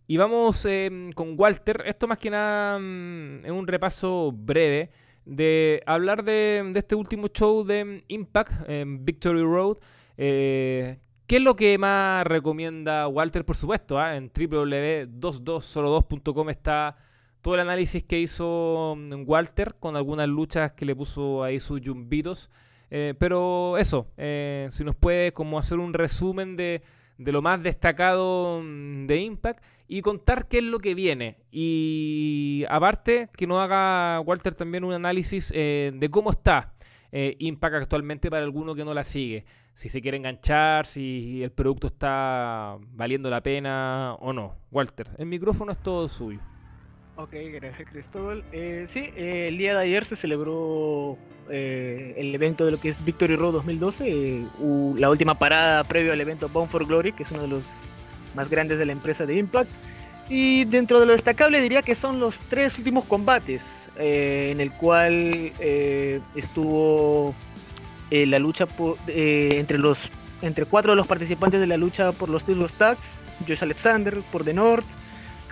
[0.07, 1.83] Y vamos eh, con Walter.
[1.87, 4.91] Esto más que nada mm, es un repaso breve
[5.25, 9.79] de hablar de, este último show de Impact, en Victory Road.
[10.17, 13.45] Eh, ¿Qué es lo que más recomienda Walter?
[13.45, 14.17] Por supuesto, ¿ah?
[14.17, 16.95] en www.22solo2.com está
[17.41, 21.81] todo el análisis que hizo mm, Walter con algunas luchas que le puso ahí sus
[21.81, 22.51] yumbitos.
[22.91, 26.83] Eh, pero eso, eh, si nos puede como hacer un resumen de,
[27.19, 31.39] de lo más destacado mm, de Impact y contar qué es lo que viene.
[31.51, 36.71] Y aparte, que nos haga Walter también un análisis eh, de cómo está
[37.17, 39.45] Impact actualmente para alguno que no la sigue.
[39.73, 44.57] Si se quiere enganchar, si el producto está valiendo la pena o no.
[44.73, 46.41] Walter, el micrófono es todo suyo.
[47.17, 48.43] Ok, gracias Cristóbal.
[48.51, 51.17] Eh, sí, eh, el día de ayer se celebró
[51.49, 54.43] eh, el evento de lo que es Victory Road 2012,
[54.99, 57.63] la última parada previo al evento Bound for Glory, que es uno de los
[58.35, 59.71] más grandes de la empresa de Impact.
[60.29, 63.63] Y dentro de lo destacable diría que son los tres últimos combates,
[63.97, 65.53] en el cual
[66.35, 67.33] estuvo
[68.11, 68.67] la lucha
[69.07, 70.11] entre los
[70.43, 73.07] entre cuatro de los participantes de la lucha por los títulos tags,
[73.47, 74.87] Josh Alexander por The North,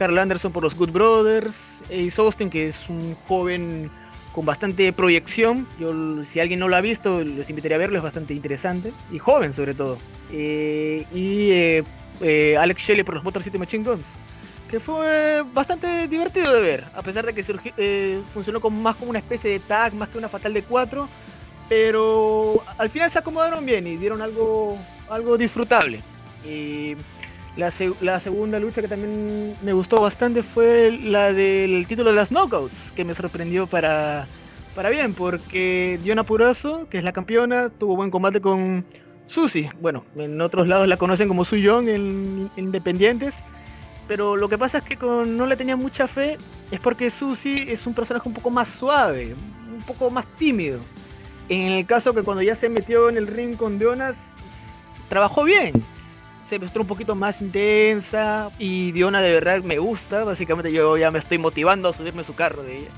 [0.02, 3.88] Carl Anderson por los Good Brothers, Ace Austin, que es un joven
[4.32, 5.64] con bastante proyección.
[5.78, 8.92] Yo, si alguien no lo ha visto, les invitaría a verlo, es bastante interesante.
[9.12, 9.98] Y joven, sobre todo.
[10.32, 11.84] Eh, y eh,
[12.20, 14.02] eh, Alex Shelley por los Motor City Machine Guns.
[14.68, 19.20] Que fue bastante divertido de ver, a pesar de que funcionó como, más como una
[19.20, 21.08] especie de tag, más que una fatal de cuatro.
[21.68, 24.76] Pero al final se acomodaron bien y dieron algo,
[25.08, 26.00] algo disfrutable.
[27.56, 27.70] La,
[28.18, 33.04] segunda lucha que también me gustó bastante fue la del título de las Knockouts, que
[33.04, 34.26] me sorprendió para,
[34.74, 38.86] para bien, porque Diona Purazo, que es la campeona, tuvo buen combate con
[39.26, 39.70] Susie.
[39.82, 43.34] Bueno, en otros lados la conocen como Su Young en, Independientes.
[44.08, 46.38] Pero lo que pasa es que no le tenía mucha fe,
[46.70, 49.34] es porque Susie es un personaje un poco más suave,
[49.72, 50.80] un poco más tímido.
[51.48, 54.16] En el caso que cuando ya se metió en el ring con Dionas,
[55.08, 55.84] trabajó bien
[56.52, 61.10] se mostró un poquito más intensa y Diona de verdad me gusta, básicamente yo ya
[61.10, 62.88] me estoy motivando a subirme su carro de ella.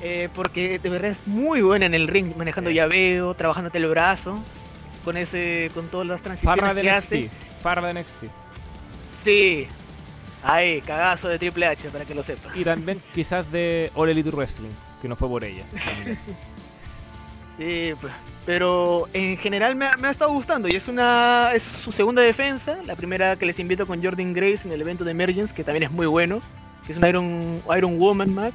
[0.00, 4.38] Eh, porque de verdad es muy buena en el ring, manejando llaveo, trabajándote el brazo,
[5.04, 7.04] con ese, con todas las transiciones Farra de que NXT.
[7.04, 7.30] hace.
[7.62, 8.24] Farra de NXT.
[9.24, 9.66] Sí.
[10.44, 12.52] Ahí, cagazo de Triple H, para que lo sepa.
[12.54, 14.70] Y también quizás de All Elite Wrestling,
[15.02, 15.64] que no fue por ella.
[17.58, 18.12] sí, pues
[18.48, 22.96] pero en general me ha, estado gustando y es una es su segunda defensa, la
[22.96, 25.90] primera que les invito con Jordan Grace en el evento de Emergence, que también es
[25.90, 26.40] muy bueno,
[26.86, 28.54] que es un Iron, Iron Woman match.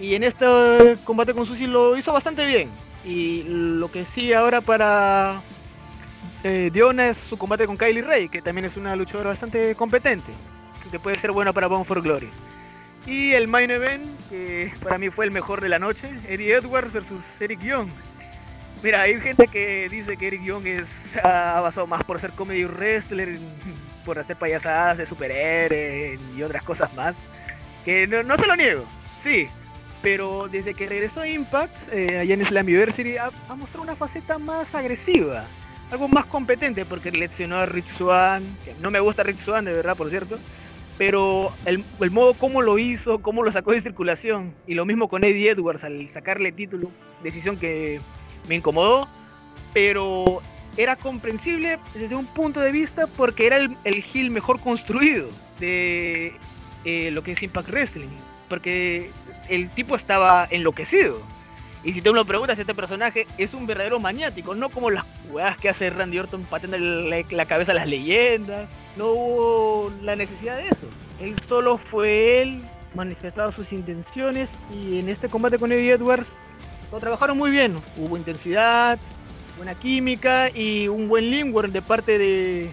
[0.00, 2.68] Y en este combate con Susie lo hizo bastante bien.
[3.04, 5.40] Y lo que sí ahora para
[6.42, 10.32] eh, Diona es su combate con Kylie Ray, que también es una luchadora bastante competente,
[10.90, 12.30] que puede ser buena para Bound for Glory.
[13.06, 16.92] Y el main event, que para mí fue el mejor de la noche, Eddie Edwards
[16.92, 17.88] versus Eric Young.
[18.84, 20.84] Mira, hay gente que dice que Eric Young es,
[21.24, 23.38] ha basado más por ser comedy wrestler,
[24.04, 27.14] por hacer payasadas de superhéroes y otras cosas más.
[27.82, 28.84] Que no, se lo niego,
[29.22, 29.48] sí.
[30.02, 34.36] Pero desde que regresó a Impact, eh, allá en Slammiversary, ha, ha mostrado una faceta
[34.36, 35.46] más agresiva.
[35.90, 38.44] Algo más competente porque leccionó a Rich Swan.
[38.82, 40.38] No me gusta Rich Swan, de verdad, por cierto.
[40.98, 44.52] Pero el, modo cómo lo hizo, cómo lo sacó de circulación.
[44.66, 46.90] Y lo mismo con Eddie Edwards al sacarle título.
[47.22, 48.00] Decisión que
[48.48, 49.08] me incomodó,
[49.72, 50.42] pero
[50.76, 55.28] era comprensible desde un punto de vista porque era el, el heel mejor construido
[55.60, 56.34] de
[56.84, 58.08] eh, lo que es Impact Wrestling.
[58.48, 59.10] Porque
[59.48, 61.20] el tipo estaba enloquecido.
[61.82, 65.04] Y si tú me lo preguntas, este personaje es un verdadero maniático, no como las
[65.28, 68.68] jugadas que hace Randy Orton pateando la, cabeza a las leyendas.
[68.96, 70.86] No hubo la necesidad de eso.
[71.20, 72.62] Él solo fue él,
[72.94, 76.28] manifestado sus intenciones y en este combate con Eddie Edwards
[76.92, 77.76] lo trabajaron muy bien.
[77.96, 78.98] Hubo intensidad,
[79.56, 82.70] buena química y un buen limwork de parte de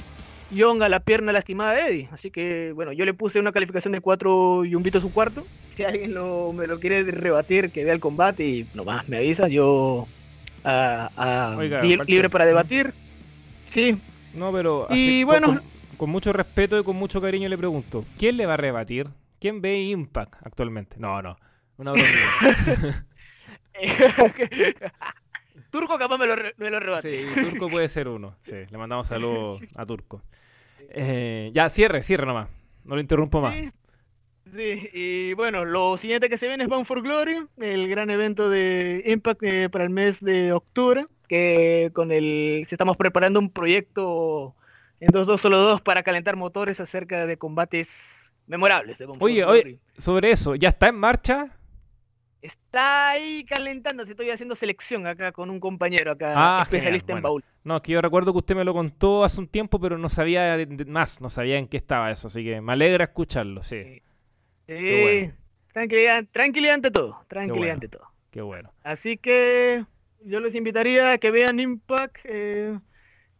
[0.51, 2.09] Young a la pierna lastimada de Eddie.
[2.11, 5.11] Así que, bueno, yo le puse una calificación de 4 y un vito a su
[5.11, 5.45] cuarto.
[5.71, 10.05] Si alguien me lo quiere rebatir, que vea el combate y nomás me avisa, yo
[12.07, 12.93] libre para debatir.
[13.69, 13.97] Sí.
[14.33, 15.59] No, pero y bueno,
[15.95, 19.07] con, mucho respeto y con mucho cariño le pregunto, ¿quién le va a rebatir?
[19.39, 20.97] ¿Quién ve Impact actualmente?
[20.99, 21.37] No, no,
[21.77, 22.07] una broma.
[25.71, 27.29] Turco capaz me lo, me lo rebate.
[27.29, 28.35] Sí, Turco puede ser uno.
[28.43, 30.21] Sí, le mandamos saludos a Turco.
[30.89, 32.49] Eh, ya, cierre, cierre nomás.
[32.83, 33.55] No lo interrumpo más.
[34.53, 38.49] Sí, y bueno, lo siguiente que se viene es Bound for Glory, el gran evento
[38.49, 43.49] de Impact eh, para el mes de octubre, que con el se estamos preparando un
[43.49, 44.53] proyecto
[44.99, 47.89] en 2-2 solo 2 para calentar motores acerca de combates
[48.47, 48.97] memorables.
[49.19, 51.57] oye, oye, sobre eso, ¿ya está en marcha?
[52.41, 57.21] Está ahí calentando, si estoy haciendo selección acá con un compañero acá, ah, especialista en
[57.21, 57.43] baúl.
[57.63, 60.57] No, que yo recuerdo que usted me lo contó hace un tiempo, pero no sabía
[60.87, 64.01] más, no sabía en qué estaba eso, así que me alegra escucharlo, sí.
[64.67, 65.31] Sí,
[65.73, 67.73] Tranquilidad, tranquilidad ante todo, tranquilidad bueno.
[67.75, 68.07] ante todo.
[68.31, 68.71] Qué bueno.
[68.83, 69.85] Así que
[70.25, 72.77] yo les invitaría a que vean Impact, eh,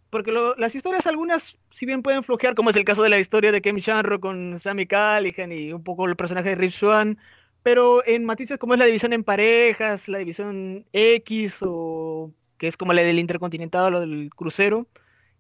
[0.10, 3.20] porque lo- las historias algunas, si bien pueden flojear, como es el caso de la
[3.20, 7.18] historia de Kem Shanro con Sammy Callihan y un poco el personaje de Rich Swan,
[7.64, 12.78] pero en matices como es la división en parejas, la división X, o que es
[12.78, 14.88] como la del Intercontinental o del Crucero,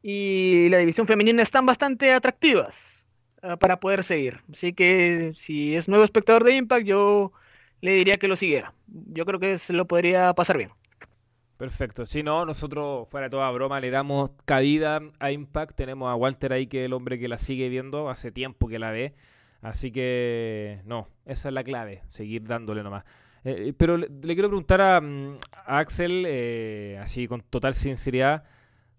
[0.03, 2.75] y la división femenina están bastante atractivas
[3.41, 4.39] ah, para poder seguir.
[4.51, 7.31] Así que si es nuevo espectador de Impact, yo
[7.81, 8.73] le diría que lo siguiera.
[8.87, 10.71] Yo creo que se lo podría pasar bien.
[11.57, 12.07] Perfecto.
[12.07, 15.75] Si no, nosotros, fuera de toda broma, le damos cabida a Impact.
[15.75, 18.79] Tenemos a Walter ahí, que es el hombre que la sigue viendo, hace tiempo que
[18.79, 19.13] la ve.
[19.61, 23.03] Así que, no, esa es la clave, seguir dándole nomás.
[23.43, 28.43] Eh, pero le, le quiero preguntar a, mm, a Axel, eh, así con total sinceridad,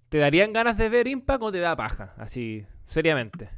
[0.08, 2.14] ¿te darían ganas de ver Impact o te da paja?
[2.16, 3.48] Así, seriamente.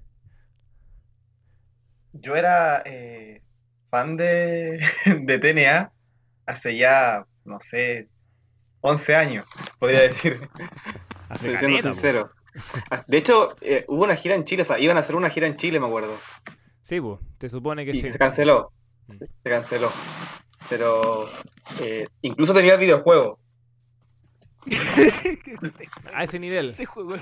[2.12, 3.42] Yo era eh,
[3.90, 4.80] fan de,
[5.20, 5.92] de TNA
[6.46, 8.08] hace ya, no sé,
[8.80, 9.46] 11 años,
[9.78, 10.48] podría decir,
[11.28, 12.30] Hace siendo sincero.
[13.08, 15.46] De hecho, eh, hubo una gira en Chile, o sea, iban a hacer una gira
[15.46, 16.16] en Chile, me acuerdo.
[16.84, 18.12] Sí, pues, te supone que Y sí.
[18.12, 18.70] se canceló.
[19.08, 19.90] Se canceló.
[20.68, 21.28] Pero
[21.80, 23.38] eh, incluso tenía el videojuego.
[26.14, 26.70] A ese nivel.
[26.70, 27.16] Ese juego.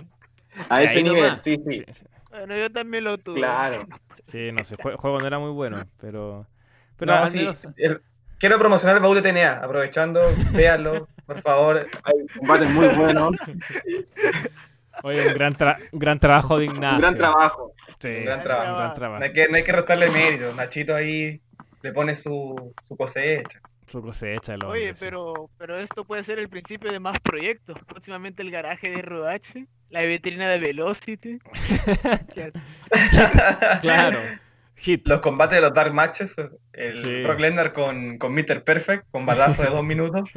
[0.69, 1.43] A ese nivel, nomás.
[1.43, 1.85] sí, sí.
[2.31, 3.39] Bueno, yo también lo tuve.
[3.39, 3.87] Claro.
[4.25, 6.47] Sí, no sé, el juego no era muy bueno, pero...
[6.97, 7.67] Pero No, al sí, menos...
[7.77, 8.01] el-
[8.39, 11.87] quiero promocionar el baúl de TNA, aprovechando, véanlo, por favor.
[12.05, 13.35] Hay combates muy buenos,
[15.03, 16.97] Oye, un gran, tra- un gran trabajo de Ignacio.
[16.97, 17.73] un gran trabajo.
[17.99, 18.71] Sí, un gran trabajo.
[18.71, 20.55] un gran No hay que, no hay que restarle mérito.
[20.55, 21.41] Nachito ahí
[21.83, 23.61] le pone su, su cosecha.
[23.87, 27.77] Su cosecha, el Oye, pero, pero esto puede ser el principio de más proyectos.
[27.87, 31.39] Próximamente el garaje de ROH, la vitrina de Velocity.
[33.81, 34.21] Claro.
[34.77, 35.07] Hit.
[35.07, 36.35] Los combates de los Dark Matches,
[36.73, 37.23] el Sí.
[37.23, 38.65] Brock Lesnar con, con Mr.
[38.65, 40.29] Perfect, con batazo de dos minutos.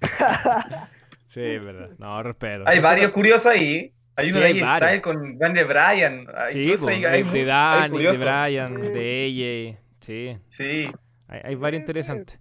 [1.44, 1.90] Sí, es verdad.
[1.98, 2.64] No, respeto.
[2.66, 3.92] Hay varios curiosos ahí.
[4.16, 4.88] Hay uno Sí, de varios.
[4.88, 6.26] Styles con Bryan.
[6.36, 8.16] Hay- Sí, pues, hay de Dani, de.
[8.16, 8.88] Brian, Sí.
[8.90, 9.78] de AJ.
[10.00, 10.90] Sí, Sí.
[11.28, 12.38] hay, hay varios interesantes.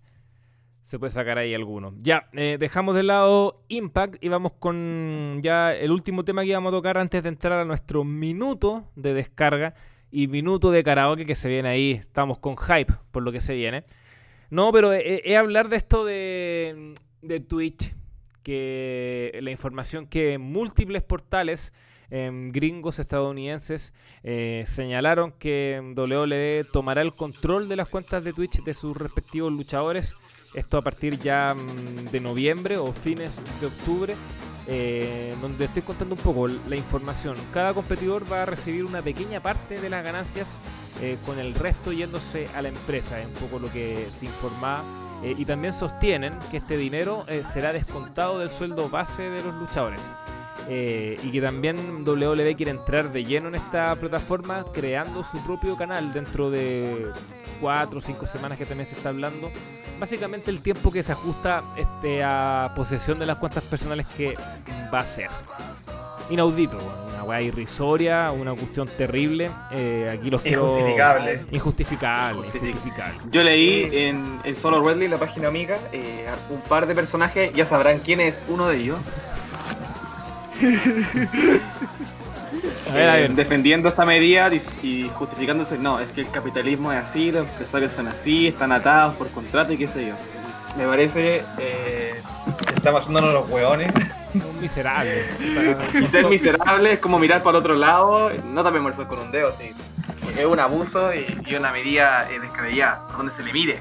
[0.81, 1.93] Se puede sacar ahí algunos.
[2.01, 6.71] Ya, eh, dejamos de lado Impact y vamos con ya el último tema que íbamos
[6.71, 9.73] a tocar antes de entrar a nuestro minuto de descarga
[10.09, 11.91] y minuto de karaoke que se viene ahí.
[11.91, 13.83] Estamos con hype por lo que se viene.
[14.49, 17.93] No, pero es es hablar de esto de, de Twitch,
[18.47, 21.73] que la información que múltiples portales
[22.09, 23.93] em, gringos estadounidenses
[24.23, 29.51] eh, señalaron que WWE tomará el control de las cuentas de Twitch de sus respectivos
[29.51, 30.15] luchadores.
[30.53, 34.15] Esto a partir ya mm, de noviembre o fines de octubre,
[34.65, 37.35] eh, donde estoy contando un poco la información.
[37.53, 40.57] Cada competidor va a recibir una pequeña parte de las ganancias,
[41.01, 43.19] eh, con el resto yéndose a la empresa.
[43.19, 44.85] Es un poco lo que se informaba.
[45.23, 49.55] Eh, y también sostienen que este dinero eh, será descontado del sueldo base de los
[49.55, 50.09] luchadores.
[50.69, 55.77] Eh, y que también WWE quiere entrar de lleno en esta plataforma creando su propio
[55.77, 57.07] canal dentro de
[57.61, 59.49] cuatro o cinco semanas que también se está hablando.
[59.99, 64.35] Básicamente el tiempo que se ajusta este, a posesión de las cuentas personales que
[64.93, 65.29] va a ser.
[66.29, 66.77] Inaudito,
[67.13, 69.49] una weá irrisoria, una cuestión terrible.
[69.71, 70.73] Eh, aquí los quiero...
[70.73, 71.45] Injustificable.
[71.51, 73.19] Injustificable, Justific- injustificable.
[73.31, 77.65] Yo leí en, en Solo Wrestling, la página amiga, eh, un par de personajes, ya
[77.65, 78.99] sabrán quién es uno de ellos,
[82.89, 83.31] A ver, a ver.
[83.31, 84.49] defendiendo esta medida
[84.81, 89.15] y, justificándose, no, es que el capitalismo es así, los empresarios son así, están atados
[89.15, 90.15] por contrato y qué sé yo.
[90.77, 92.21] Me parece eh,
[92.67, 93.91] que estamos haciéndonos los hueones.
[94.33, 95.25] Un miserable.
[96.01, 99.31] Y ser miserable es como mirar para el otro lado, no tapemos el con un
[99.31, 99.71] dedo, sí.
[100.37, 103.79] Es un abuso y, y una medida eh, descabellada, donde se le mide.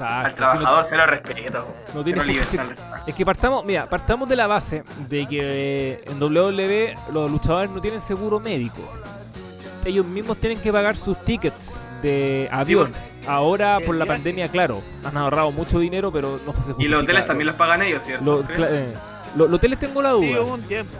[0.00, 0.14] Exacto.
[0.14, 1.66] Al no- trabajador cero respeto.
[1.94, 2.22] no tiene.
[3.06, 7.80] Es que partamos, mira, partamos de la base de que en WWE los luchadores no
[7.80, 8.80] tienen seguro médico.
[9.84, 12.92] Ellos mismos tienen que pagar sus tickets de avión.
[13.28, 16.90] Ahora por la pandemia, claro, han ahorrado mucho dinero, pero no se Y justifica.
[16.90, 18.44] los hoteles también los pagan ellos, ¿cierto?
[18.58, 18.92] Eh,
[19.36, 20.94] lo- los hoteles tengo la Sí, duda, hubo un tiempo.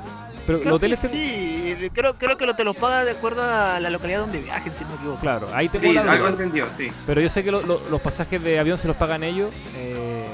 [0.47, 1.15] pero Creo los hoteles tengo...
[1.15, 1.56] sí,
[1.93, 4.85] creo, creo que lo, te los paga de acuerdo a la localidad donde viajen, si
[4.85, 5.21] no me equivoco.
[5.21, 6.29] Claro, ahí tengo Sí, la algo duda.
[6.31, 6.91] entendido, sí.
[7.07, 9.51] Pero yo sé que lo- lo- los pasajes de avión se los pagan ellos.
[9.77, 10.25] eh,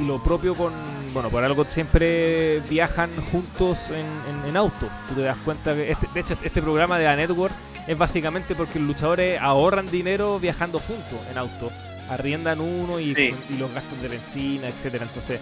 [0.00, 0.72] y lo propio con.
[1.12, 4.88] Bueno, por algo siempre viajan juntos en, en- en auto.
[5.08, 5.90] Tú te das cuenta que.
[5.90, 7.52] Este, de hecho, este programa de la Network
[7.86, 11.72] es básicamente porque los luchadores ahorran dinero viajando juntos en auto.
[12.10, 13.34] Arriendan uno y, Sí.
[13.50, 15.40] y los gastos de benzina, etcétera Entonces.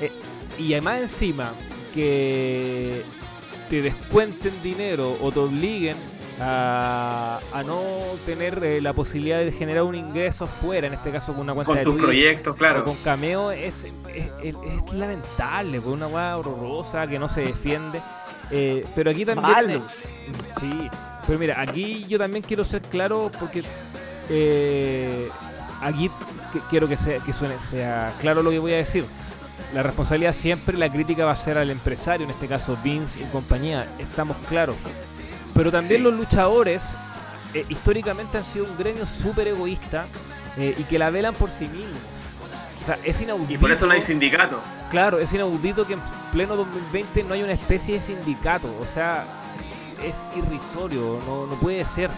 [0.00, 0.10] eh,
[0.58, 1.52] y además, encima,
[1.94, 3.02] que
[3.72, 5.96] te descuenten dinero o te obliguen
[6.38, 7.80] a, a no
[8.26, 11.68] tener eh, la posibilidad de generar un ingreso fuera, en este caso con una cuenta
[11.70, 12.84] Con de tus Twitch proyectos, o claro.
[12.84, 18.02] con Cameo, es, es, es- es lamentable, pues una weá horrorosa que no se defiende.
[18.50, 19.50] Eh, pero aquí también...
[19.50, 19.82] Malos.
[20.60, 20.90] Sí,
[21.26, 23.62] pero mira, aquí yo también quiero ser claro porque
[24.28, 25.30] eh,
[25.80, 26.10] aquí
[26.52, 29.06] que- quiero que, sea, que suene, sea claro lo que voy a decir.
[29.72, 33.24] La responsabilidad siempre, la crítica va a ser al empresario, en este caso Vince y
[33.24, 34.76] compañía, estamos claros.
[35.54, 36.04] Pero también Sí.
[36.04, 36.82] los luchadores
[37.54, 40.06] eh, históricamente han sido un gremio súper egoísta
[40.56, 41.98] eh, y que la velan por sí mismos.
[42.82, 43.52] O sea, es inaudito.
[43.52, 44.58] Y por eso no hay sindicato.
[44.90, 46.00] Claro, es inaudito que en
[46.32, 48.68] pleno 2020 no haya una especie de sindicato.
[48.80, 49.24] O sea,
[50.02, 52.10] es irrisorio, no, no puede ser.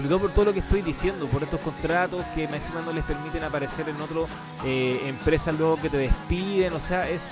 [0.00, 2.90] Sobre todo por todo lo que estoy diciendo, por estos contratos que más encima no
[2.92, 4.30] les permiten aparecer en otras
[4.64, 6.72] empresas luego que te despiden.
[6.72, 7.28] O sea, es,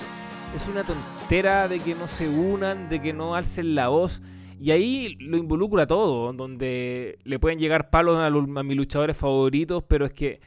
[0.55, 4.21] es una tontera de que no se unan, de que no alcen la voz.
[4.59, 9.17] Y ahí lo involucra todo, donde le pueden llegar palos a, los- a mis luchadores
[9.17, 10.39] favoritos, pero es que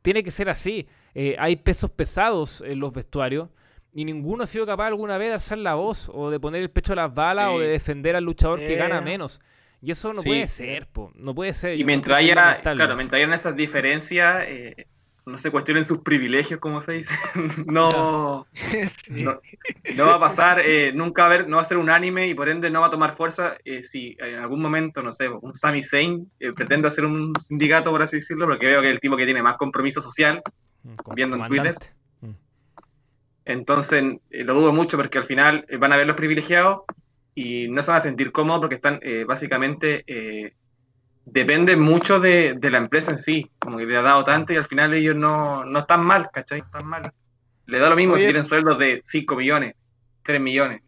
[0.00, 0.88] tiene que ser así.
[1.14, 3.50] Eh, hay pesos pesados en los vestuarios
[3.94, 6.70] y ninguno ha sido capaz alguna vez de alzar la voz o de poner el
[6.70, 8.76] pecho a las balas o de defender al luchador que Eh.
[8.76, 9.40] gana menos.
[9.82, 10.28] Y eso no Sí.
[10.28, 11.10] puede ser, po.
[11.16, 11.78] no puede ser.
[11.78, 14.86] Y mientras haya, claro, mientras hayan esas diferencias, eh,
[15.26, 17.12] no se cuestionen sus privilegios, como se dice.
[17.66, 18.46] no,
[19.04, 19.22] Sí.
[19.24, 19.40] no,
[19.94, 22.28] no va a pasar, eh, nunca va a haber, no va a ser un anime
[22.28, 25.28] y por ende no va a tomar fuerza eh, si en algún momento, no sé,
[25.28, 28.94] un Sami Zayn eh, pretende hacer un sindicato, por así decirlo, porque veo que es
[28.94, 30.42] el tipo que tiene más compromiso social,
[30.84, 31.86] Mm, viendo en comandante.
[32.22, 32.30] Mm.
[33.44, 36.82] entonces eh, lo dudo mucho porque al final eh, van a ver los privilegiados
[37.34, 40.54] y no se van a sentir cómodos porque están eh, básicamente eh,
[41.24, 44.56] dependen mucho de, de la empresa en sí, como que le ha dado tanto y
[44.56, 46.60] al final ellos no, no están mal, ¿cachai?
[46.60, 47.12] Están mal.
[47.66, 48.24] Le da lo mismo Oye.
[48.24, 49.74] si tienen sueldos de 5 millones,
[50.24, 50.82] 3 millones.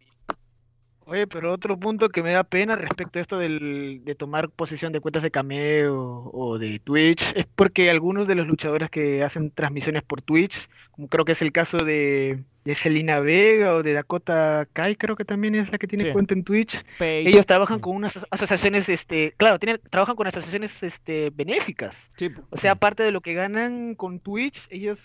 [1.07, 4.91] Oye, pero otro punto que me da pena respecto a esto del, de tomar posesión
[4.91, 9.51] de cuentas de Cameo o de Twitch es porque algunos de los luchadores que hacen
[9.51, 13.93] transmisiones por Twitch, como creo que es el caso de, de Selena Vega o de
[13.93, 16.11] Dakota Kai, creo que también es la que tiene Sí.
[16.11, 17.29] cuenta en Twitch, Page.
[17.29, 17.81] ellos trabajan Mm.
[17.81, 21.95] con unas aso- asociaciones, este, claro, tienen, trabajan con asociaciones este, benéficas.
[22.17, 22.29] Sí.
[22.49, 22.77] O sea, Mm.
[22.77, 24.99] aparte de lo que ganan con Twitch, ellos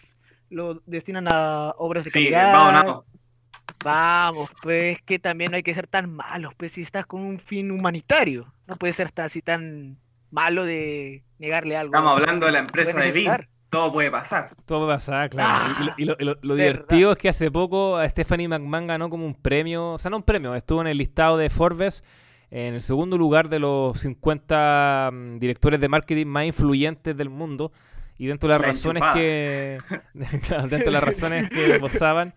[0.49, 3.03] lo destinan a obras de Sí, calidad.
[3.85, 7.39] Vamos, pues que también no hay que ser tan malos, pues si estás con un
[7.39, 9.97] fin humanitario, no puede ser así tan
[10.31, 11.95] malo de negarle algo.
[11.95, 13.49] Estamos hablando de la empresa de necesitar.
[13.71, 14.51] Todo puede pasar.
[14.67, 15.75] Todo puede pasar, claro.
[15.97, 16.73] Y- y lo- y lo, y lo- lo verdad.
[16.73, 20.17] divertido es que hace poco a Stephanie McMahon ganó como un premio, o sea, no
[20.17, 22.03] un premio, estuvo en el listado de Forbes
[22.51, 27.71] en el segundo lugar de los 50 mm, directores de marketing más influyentes del mundo.
[28.19, 29.15] Y dentro de las La razones enchufada.
[29.15, 29.79] que
[30.15, 32.35] dentro de las razones que esbozaban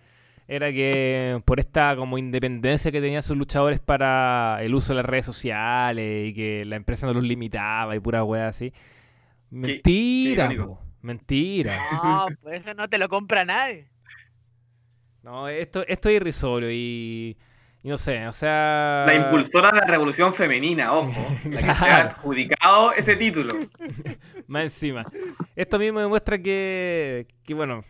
[0.47, 5.05] era que por esta como independencia que tenían sus luchadores para el uso de las
[5.05, 8.73] redes sociales y que la empresa no los limitaba y pura wea así.
[9.49, 11.77] Mentira, po, mentira.
[12.03, 13.87] No, pues eso no te lo compra nadie.
[15.21, 17.37] No, esto, esto es irrisorio y,
[17.81, 19.05] y no sé, o sea...
[19.07, 21.13] La impulsora de la revolución femenina, ojo.
[21.45, 23.55] La que se ha adjudicado ese título.
[24.47, 25.05] Más encima.
[25.55, 27.85] Esto mismo demuestra que, que, bueno,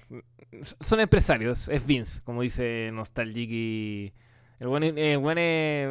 [0.80, 4.14] son empresarios, es Vince, como dice Nostalgic y...
[4.60, 5.89] El buen, el buen es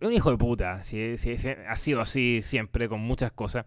[0.00, 3.66] un hijo de puta, sí, sí, sí, ha sido así siempre con muchas cosas.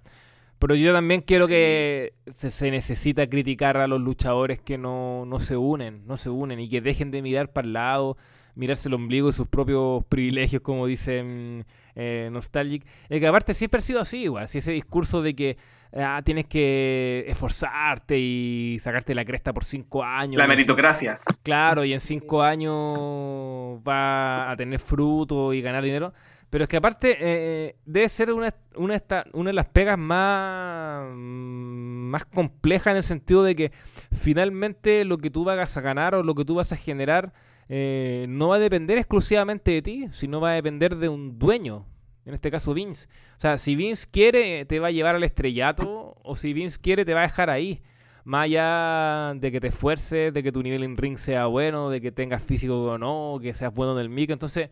[0.60, 5.40] Pero yo también quiero que se, se necesita criticar a los luchadores que no, no
[5.40, 8.18] se unen, no se unen y que dejen de mirar para el lado,
[8.56, 11.62] mirarse el ombligo y sus propios privilegios, como dice mm,
[11.96, 12.86] eh, Nostalgic.
[13.10, 15.58] Eh, que aparte siempre ha sido así, igual, si ese discurso de que
[15.96, 20.38] ah, tienes que esforzarte y sacarte la cresta por cinco años.
[20.38, 21.20] La meritocracia.
[21.44, 26.14] Claro, y en cinco años va a tener fruto y ganar dinero.
[26.50, 31.04] Pero es que aparte eh, debe ser una, una, esta- una de las pegas más,
[31.14, 33.72] más complejas en el sentido de que
[34.14, 37.34] finalmente lo que tú vas a ganar o lo que tú vas a generar
[37.68, 41.86] eh, no va a depender exclusivamente de ti, sino va a depender de un dueño.
[42.28, 43.08] En este caso Vince.
[43.38, 47.06] O sea, si Vince quiere, te va a llevar al estrellato, o si Vince quiere,
[47.06, 47.82] te va a dejar ahí.
[48.26, 52.02] Más allá de que te esfuerces, de que tu nivel en ring sea bueno, de
[52.02, 54.30] que tengas físico o no, que seas bueno en el mic.
[54.32, 54.70] Entonces,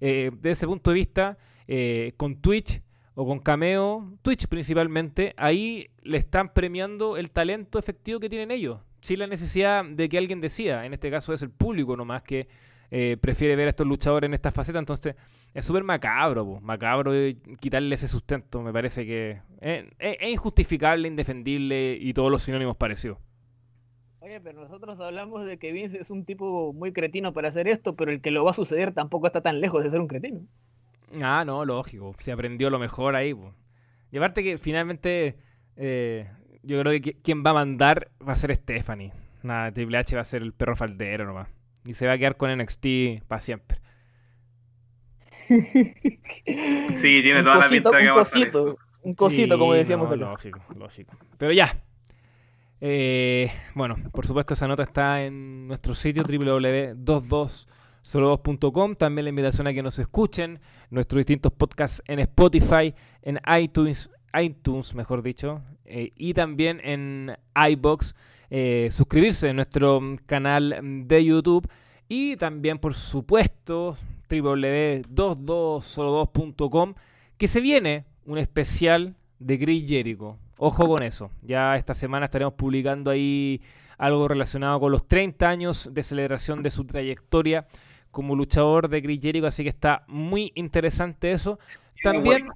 [0.00, 1.36] eh, desde ese punto de vista,
[1.68, 2.80] eh, con Twitch
[3.14, 8.80] o con Cameo, Twitch principalmente, ahí le están premiando el talento efectivo que tienen ellos,
[9.02, 10.86] sin la necesidad de que alguien decida.
[10.86, 12.48] En este caso es el público nomás que
[12.90, 14.78] eh, prefiere ver a estos luchadores en esta faceta.
[14.78, 15.14] Entonces,
[15.54, 17.12] es súper macabro, po, macabro
[17.60, 18.62] quitarle ese sustento.
[18.62, 23.18] Me parece que es, es injustificable, indefendible y todos los sinónimos parecidos.
[24.20, 27.94] Oye, pero nosotros hablamos de que Vince es un tipo muy cretino para hacer esto,
[27.94, 30.40] pero el que lo va a suceder tampoco está tan lejos de ser un cretino.
[31.22, 32.14] Ah, no, lógico.
[32.18, 33.34] Se aprendió lo mejor ahí.
[33.34, 33.54] po.
[34.10, 35.36] Y aparte que finalmente
[35.76, 36.30] Eh,
[36.62, 39.12] yo creo que quien va a mandar va a ser Stephanie.
[39.42, 41.48] Nada, Triple H va a ser el perro faldero nomás.
[41.84, 43.80] Y se va a quedar con NXT para siempre.
[45.48, 48.50] Sí, tiene toda la pinta que un va a pasar eso.
[48.50, 50.08] cosito, un cosito, como decíamos.
[50.10, 51.16] no, lógico, lógico.
[51.38, 51.80] Pero ya.
[52.80, 58.94] Eh, bueno, por supuesto esa nota está en nuestro sitio www.22solo2.com.
[58.96, 64.94] También la invitación a que nos escuchen nuestros distintos podcasts en Spotify, en iTunes, iTunes
[64.94, 67.34] mejor dicho, eh, y también en
[67.70, 68.14] iBox.
[68.50, 70.78] Eh, suscribirse a nuestro canal
[71.08, 71.66] de YouTube
[72.08, 73.96] y también, por supuesto,
[74.28, 76.94] www.22solo2.com
[77.36, 80.38] que se viene un especial de Chris Jericho.
[80.56, 81.30] Ojo con eso.
[81.42, 83.60] Ya esta semana estaremos publicando ahí
[83.98, 87.66] algo relacionado con los 30 años de celebración de su trayectoria
[88.10, 91.58] como luchador de Chris Jericho, así que está muy interesante eso.
[92.02, 92.48] También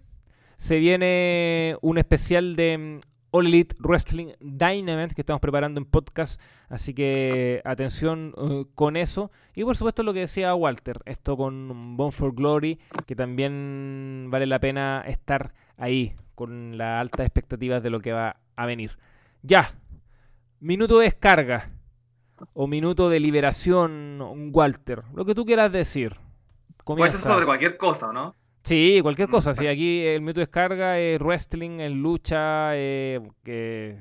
[0.57, 3.01] se viene un especial de mm,
[3.31, 9.31] All Elite Wrestling Dynamite que estamos preparando en podcast, así que atención eh, con eso.
[9.55, 14.47] Y por supuesto lo que decía Walter, esto con Bone for Glory, que también vale
[14.47, 18.99] la pena estar ahí con las altas expectativas de lo que va a venir.
[19.43, 19.75] Ya,
[20.61, 21.71] minuto de descarga
[22.55, 26.11] o minuto de liberación, Walter, lo que tú quieras decir.
[26.15, 27.35] Puede ser Comienza.
[27.35, 28.35] sobre cualquier cosa, ¿no?
[28.69, 29.55] Sí, cualquier Mm, cosa.
[29.55, 33.97] Sí, aquí el minuto de descarga es wrestling, es lucha, eh, que,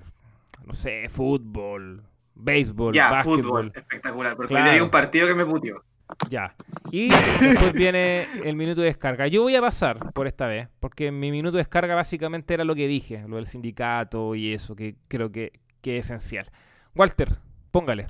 [0.66, 2.04] no sé, fútbol,
[2.36, 3.42] béisbol, ya, básquetbol.
[3.44, 4.36] fútbol, espectacular.
[4.36, 4.70] Porque Claro.
[4.70, 5.82] hoy hay un partido que me puteó.
[6.30, 6.56] Ya.
[6.92, 9.28] Y después viene el minuto de descarga.
[9.28, 12.76] Yo voy a pasar por esta vez, porque mi minuto de descarga básicamente era lo
[12.76, 15.52] que dije, lo del sindicato y eso, que creo que,
[15.82, 16.50] que es esencial.
[16.96, 17.38] Walter,
[17.72, 18.08] póngale.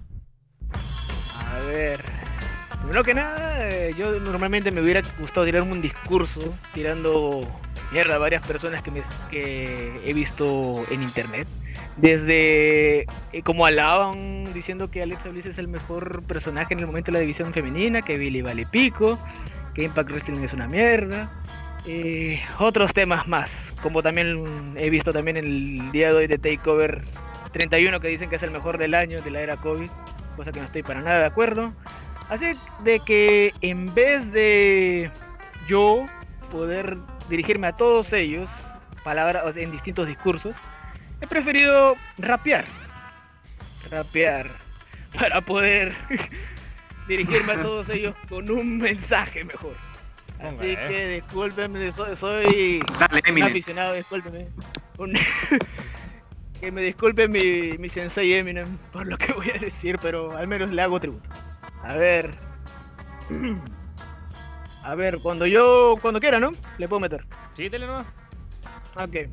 [0.72, 2.02] A ver.
[2.80, 7.42] Primero que nada, eh, yo normalmente me hubiera gustado tirarme un discurso tirando
[7.92, 11.48] mierda a varias personas que, me, que he visto en internet.
[11.98, 13.02] Desde
[13.34, 17.14] eh, como alaban diciendo que Alexa Bliss es el mejor personaje en el momento de
[17.14, 19.20] la división femenina, que Billy vale pico,
[19.74, 21.30] que Impact Wrestling es una mierda.
[21.88, 23.50] eh, otros temas más,
[23.82, 27.04] como también he visto también el día de hoy de Takeover
[27.52, 29.90] 31 que dicen que es el mejor del año de la era COVID,
[30.36, 31.74] cosa que no estoy para nada de acuerdo.
[32.30, 32.54] Así
[32.84, 35.10] de que en vez de
[35.68, 36.08] yo
[36.52, 36.98] poder
[37.30, 38.50] dirigirme a todos ellos,
[39.04, 40.56] palabras o sea, en distintos discursos,
[41.22, 42.66] he preferido rapear.
[43.90, 44.50] Rapear.
[45.18, 45.94] Para poder
[47.08, 49.76] dirigirme a todos ellos con un mensaje mejor.
[50.40, 50.88] Así Hombre.
[50.90, 54.48] que discúlpenme, soy, soy Dale, un aficionado, discúlpeme.
[54.98, 55.14] Un-
[56.60, 60.48] que me disculpe mi, mi sensei Eminem por lo que voy a decir, pero al
[60.48, 61.28] menos le hago tributo.
[61.84, 62.32] A ver.
[64.84, 65.96] A ver, cuando yo.
[66.02, 66.52] Cuando quiera, ¿no?
[66.78, 67.26] Le puedo meter.
[67.54, 68.08] Sí, tele nomás.
[68.96, 69.30] Ok.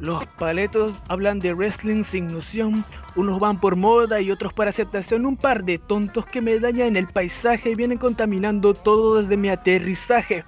[0.00, 2.84] Los paletos hablan de wrestling sin noción.
[3.16, 5.26] Unos van por moda y otros por aceptación.
[5.26, 9.48] Un par de tontos que me dañan el paisaje y vienen contaminando todo desde mi
[9.48, 10.44] aterrizaje.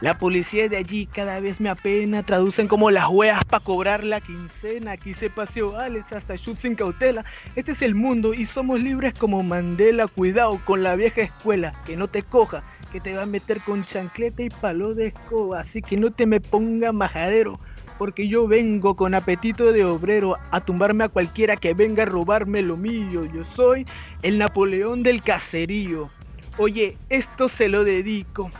[0.00, 2.22] La policía de allí cada vez me apena.
[2.22, 4.92] Traducen como las hueas para cobrar la quincena.
[4.92, 7.26] Aquí se paseó Alex hasta shoot sin cautela.
[7.54, 10.06] Este es el mundo y somos libres como Mandela.
[10.06, 13.82] Cuidado con la vieja escuela, que no te coja, que te va a meter con
[13.82, 15.60] chancleta y palo de escoba.
[15.60, 17.60] Así que no te me ponga majadero,
[17.98, 22.62] porque yo vengo con apetito de obrero a tumbarme a cualquiera que venga a robarme
[22.62, 23.26] lo mío.
[23.34, 23.84] Yo soy
[24.22, 26.08] el Napoleón del caserío.
[26.56, 28.50] Oye, esto se lo dedico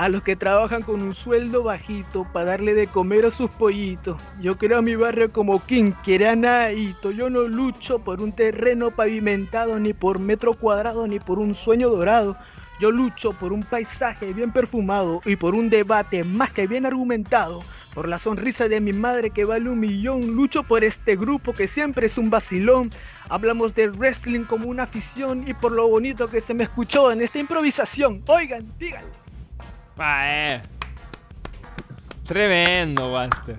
[0.00, 4.16] a los que trabajan con un sueldo bajito para darle de comer a sus pollitos.
[4.40, 7.10] Yo creo mi barrio como King quiere a Naito.
[7.10, 11.90] Yo no lucho por un terreno pavimentado, ni por metro cuadrado, ni por un sueño
[11.90, 12.34] dorado.
[12.80, 17.62] Yo lucho por un paisaje bien perfumado y por un debate más que bien argumentado.
[17.92, 20.28] Por la sonrisa de mi madre que vale un millón.
[20.28, 22.88] Lucho por este grupo que siempre es un vacilón.
[23.28, 27.20] Hablamos de wrestling como una afición y por lo bonito que se me escuchó en
[27.20, 28.22] esta improvisación.
[28.28, 29.19] Oigan, díganle.
[30.02, 30.62] Ah, eh.
[32.26, 33.56] Tremendo, Walter.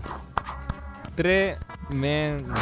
[1.15, 2.53] Tremendo.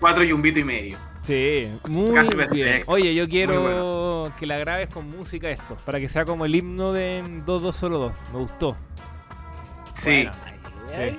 [0.00, 0.98] Cuatro y un bito y medio.
[1.22, 2.48] Sí, muy Casi bien.
[2.48, 2.92] perfecto.
[2.92, 6.92] Oye, yo quiero que la grabes con música esto, para que sea como el himno
[6.92, 8.12] de 22 solo 2.
[8.32, 8.76] Me gustó.
[9.94, 10.10] Sí.
[10.24, 10.32] Bueno,
[10.94, 11.18] Sí.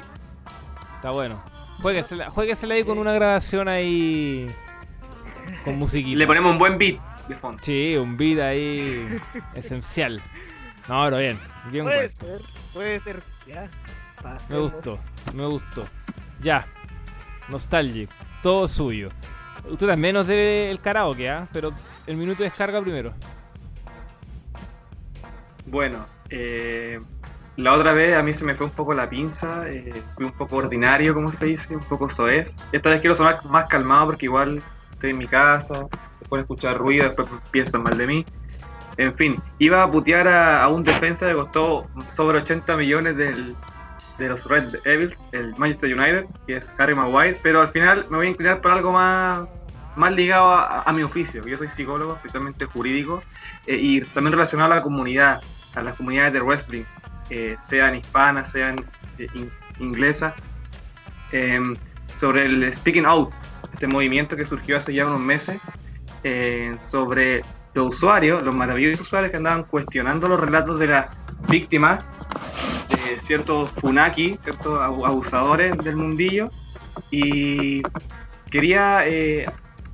[0.95, 1.43] está bueno.
[1.81, 4.49] Jueguesela, jueguesela ahí con una grabación ahí
[5.63, 6.17] con musiquita.
[6.17, 6.97] Le ponemos un buen beat
[7.27, 7.59] de fondo.
[7.61, 9.07] Sí, un beat ahí
[9.53, 10.21] esencial.
[10.89, 11.39] No, pero bien,
[11.71, 12.41] bien Puede ser,
[12.73, 13.21] puede ser.
[13.45, 13.69] Ya.
[14.49, 14.97] Me gustó,
[15.35, 15.85] me gustó.
[16.41, 16.65] Ya,
[17.47, 18.09] Nostalgic,
[18.41, 19.09] todo suyo.
[19.69, 21.47] Usted también nos debe el karaoke, ¿ah?
[21.53, 21.71] Pero
[22.07, 23.13] el minuto de descarga primero.
[25.67, 26.99] Bueno, eh,
[27.55, 30.31] la otra vez a mí se me fue un poco la pinza, eh, fui un
[30.31, 32.55] poco ordinario, como se dice, un poco soez.
[32.71, 35.85] Esta vez quiero sonar más calmado porque igual estoy en mi casa,
[36.19, 38.25] después escuchar ruido, después piensan mal de mí.
[38.99, 43.55] En fin, iba a putear a, un defensa que costó sobre 80 millones del,
[44.17, 48.17] de los Red Devils, el Manchester United, que es Harry Maguire, pero al final me
[48.17, 49.47] voy a inclinar por algo más,
[49.95, 51.47] más ligado a, mi oficio.
[51.47, 53.23] Yo soy psicólogo, especialmente jurídico,
[53.67, 55.39] eh, y también relacionado a la comunidad,
[55.75, 56.83] a las comunidades de wrestling,
[57.29, 58.83] eh, sean hispanas, sean
[59.17, 59.29] eh,
[59.79, 60.33] inglesas,
[61.31, 61.73] em,
[62.17, 63.31] sobre el Speaking Out,
[63.71, 65.61] este movimiento que surgió hace ya unos meses,
[66.83, 67.43] sobre
[67.79, 71.07] los usuarios, los maravillosos usuarios que andaban cuestionando los relatos de las
[71.47, 72.03] víctimas
[72.89, 76.49] de ciertos funaki, ciertos abusadores del mundillo,
[77.09, 77.81] y
[78.51, 79.45] quería eh,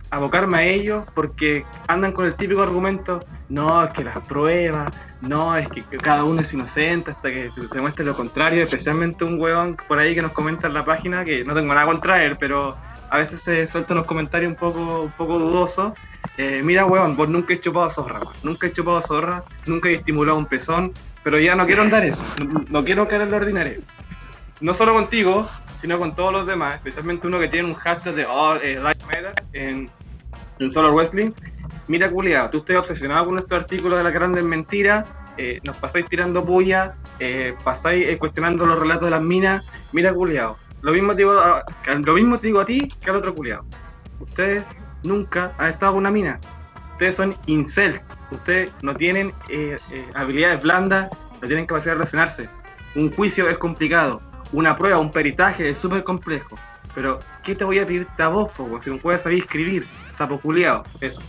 [0.09, 3.19] abocarme a ellos porque andan con el típico argumento,
[3.49, 7.67] no, es que las pruebas, no, es que cada uno es inocente hasta que se
[7.67, 11.43] demuestre lo contrario, especialmente un huevón por ahí que nos comenta en la página, que
[11.43, 12.75] no tengo nada contra él, pero
[13.11, 15.93] a veces se suelta unos comentarios un poco, un poco dudosos.
[16.37, 20.37] Eh, mira, huevón, vos nunca he chupado zorra, nunca he chupado zorra, nunca he estimulado
[20.37, 20.91] un pezón,
[21.23, 22.23] pero ya no quiero andar eso,
[22.69, 23.79] no, quiero caer en lo ordinario.
[24.59, 28.25] No solo contigo, sino con todos los demás, especialmente uno que tiene un hashtag de
[28.25, 29.89] All eh, Life Matter en,
[30.59, 31.31] en Solo Wrestling.
[31.87, 35.07] Mira, culiado, tú estás obsesionado con estos artículos de las grandes mentiras,
[35.37, 36.95] eh, nos pasáis tirando puya,
[37.63, 39.69] pasáis cuestionando los relatos de las minas.
[39.93, 43.15] Mira, culiado, lo mismo te digo a, lo mismo te digo a ti que al
[43.15, 43.65] otro culiado.
[44.19, 44.63] Ustedes
[45.05, 46.39] nunca han estado con una mina.
[46.93, 47.99] Ustedes son incel.
[48.31, 52.49] Ustedes no tienen eh, eh, habilidades blandas, no tienen capacidad de relacionarse.
[52.95, 54.21] Un juicio es complicado.
[54.51, 56.57] Una prueba, un peritaje es súper complejo.
[56.93, 59.85] Pero, ¿qué te voy a pedirte a vos, po, si no puedes saber escribir?
[60.17, 60.85] Sapo culiado.
[61.01, 61.21] Eso.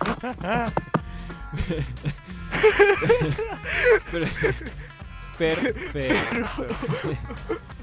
[5.36, 5.90] Perfecto.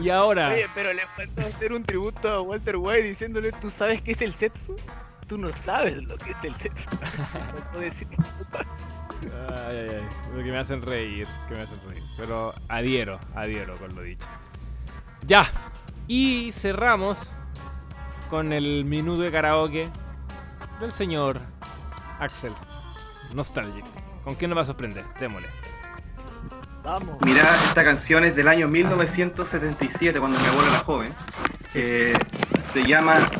[0.00, 0.48] Y ahora.
[0.48, 4.20] Oye, pero le falta hacer un tributo a Walter White diciéndole: ¿Tú sabes qué es
[4.22, 4.76] el sexo?
[5.26, 6.54] Tú no sabes lo que es el
[7.80, 8.08] decir
[9.22, 10.08] Ay, ay, ay.
[10.34, 12.02] Lo que me hacen reír, que me hacen reír.
[12.16, 14.26] Pero adhiero, adhiero con lo dicho.
[15.26, 15.48] Ya.
[16.08, 17.32] Y cerramos
[18.28, 19.88] con el minuto de karaoke
[20.80, 21.40] del señor
[22.18, 22.52] Axel.
[23.34, 23.84] Nostalgic.
[24.24, 25.04] ¿Con quién nos va a sorprender?
[25.18, 25.48] Démosle.
[26.82, 27.18] Vamos.
[27.20, 31.12] Mirá, esta canción es del año 1977, cuando mi abuela era joven.
[31.74, 32.14] Eh,
[32.72, 33.30] se llama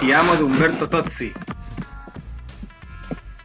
[0.00, 1.32] Ti amo de Humberto Tozzi.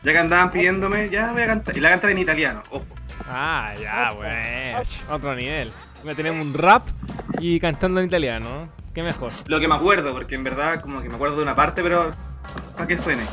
[0.03, 1.77] Ya que andaban pidiéndome, ya voy a cantar.
[1.77, 2.85] Y la cantar en italiano, ojo.
[3.27, 4.79] Ah, ya, bueno.
[5.09, 5.71] Otro nivel.
[6.03, 6.87] Me tenemos un rap
[7.39, 8.69] y cantando en italiano.
[8.93, 9.31] Qué mejor.
[9.45, 12.11] Lo que me acuerdo, porque en verdad como que me acuerdo de una parte, pero
[12.73, 13.23] para que suene.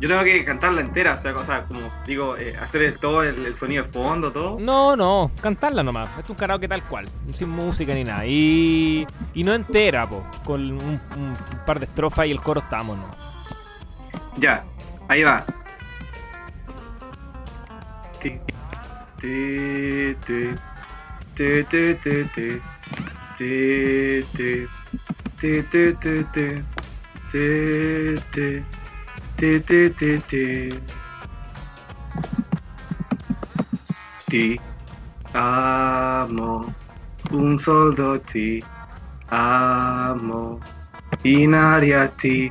[0.00, 3.90] Yo tengo que cantarla entera, o sea, como digo, eh, hacer todo el, sonido de
[3.90, 4.58] fondo, todo.
[4.58, 6.08] No, no, cantarla nomás.
[6.18, 8.26] Es un karaoke tal cual, sin música ni nada.
[8.26, 11.00] Y, y no entera, po, con un,
[11.64, 13.08] par de estrofas y el coro estamos, ¿no?
[14.36, 14.64] Ya,
[15.08, 15.44] ahí va.
[18.20, 18.40] Ti,
[19.20, 20.54] ti, ti,
[21.36, 22.62] ti, ti, ti, ti,
[23.36, 24.66] ti, ti,
[25.40, 26.64] ti, ti, ti, ti,
[27.34, 28.62] Ti, ti,
[29.36, 30.80] te, te, te, te.
[34.30, 34.60] Ti
[35.32, 36.74] amo,
[37.32, 38.64] un soldo ti
[39.30, 40.62] amo,
[41.22, 42.48] in aria ti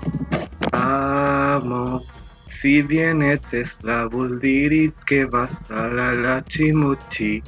[0.74, 2.02] amo.
[2.48, 7.42] Si vienes la vuol dire che basta la lacimucci.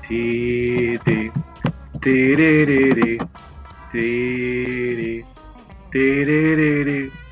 [0.00, 1.30] Ti di
[2.00, 3.18] ti di di
[3.90, 4.08] ti
[4.96, 5.24] di
[5.90, 7.25] ti di di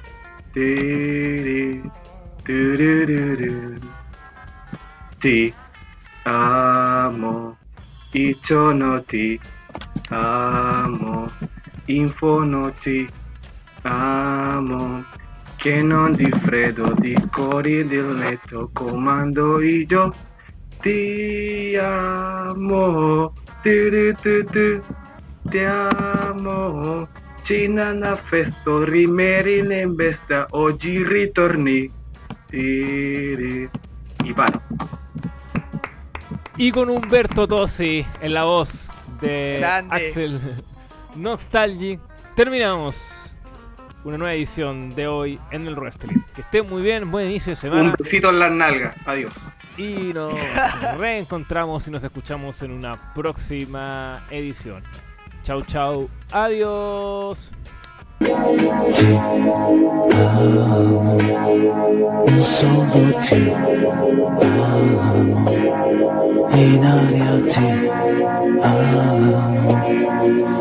[0.55, 3.81] ドゥルドゥルルル
[5.21, 5.55] ティ
[6.25, 7.57] アモ
[8.13, 9.41] イチョノティ
[10.11, 11.29] アモ
[11.89, 13.09] インフォノティ
[13.83, 15.03] アモ
[15.65, 20.13] che non di freddo di cori del letto comando io
[20.83, 23.33] ti amo
[23.63, 23.91] ti
[24.21, 24.81] ti ti
[25.49, 27.09] ti amo
[27.45, 31.91] Chinana festo rimerin en besta oggi ritorni.
[32.51, 33.69] Y
[34.35, 34.63] paro.
[36.57, 38.89] Y con Humberto Tosi en la voz
[39.21, 40.41] de Axel
[41.17, 42.01] Nostalgic,
[42.35, 43.37] terminamos
[44.05, 46.17] una nueva edición de hoy en el wrestling.
[46.35, 47.91] Que estén muy bien, buen inicio de semana.
[47.91, 49.35] Un besito en las nalgas, adiós.
[49.77, 50.33] Y nos
[50.99, 54.83] reencontramos y nos escuchamos en una próxima edición.
[55.45, 56.09] Chau, chau.
[56.33, 57.53] Adiós.
[58.19, 59.11] ti
[60.15, 61.19] amo,
[62.41, 63.53] solo ti
[64.41, 65.51] amo,
[66.55, 67.69] in aria ti
[68.63, 69.73] amo.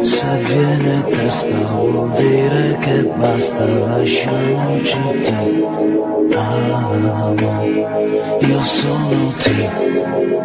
[0.04, 5.34] Se viene testa vuol dire che basta, lasciamoci ti
[6.36, 7.64] amo,
[8.40, 9.66] io sono ti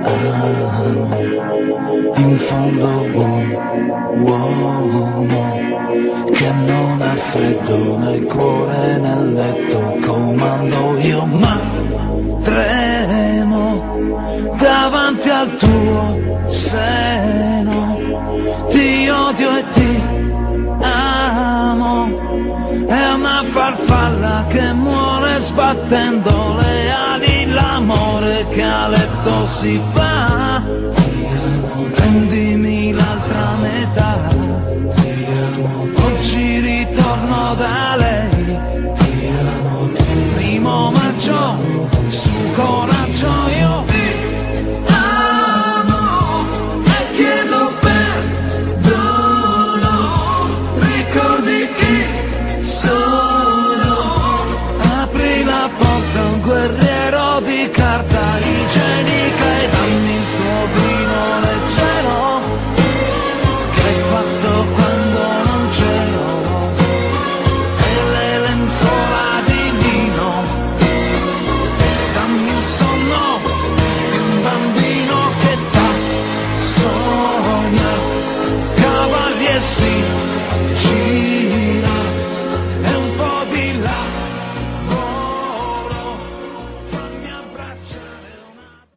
[0.05, 1.58] amo,
[2.19, 3.47] in fondo buon
[4.23, 5.45] uomo
[6.33, 11.59] che non ha freddo nel cuore nel letto comando io ma
[12.43, 13.99] tremo
[14.57, 17.99] davanti al tuo seno.
[18.71, 20.03] Ti odio e ti
[20.81, 22.07] amo
[22.87, 27.47] è una farfalla che muore sbattendo le ali.
[27.53, 30.98] L'amore che a letto si fa
[33.69, 34.17] metà
[36.07, 38.57] Oggi ritorno da lei.
[40.35, 41.59] Primo maggio
[42.09, 42.98] Su coraggio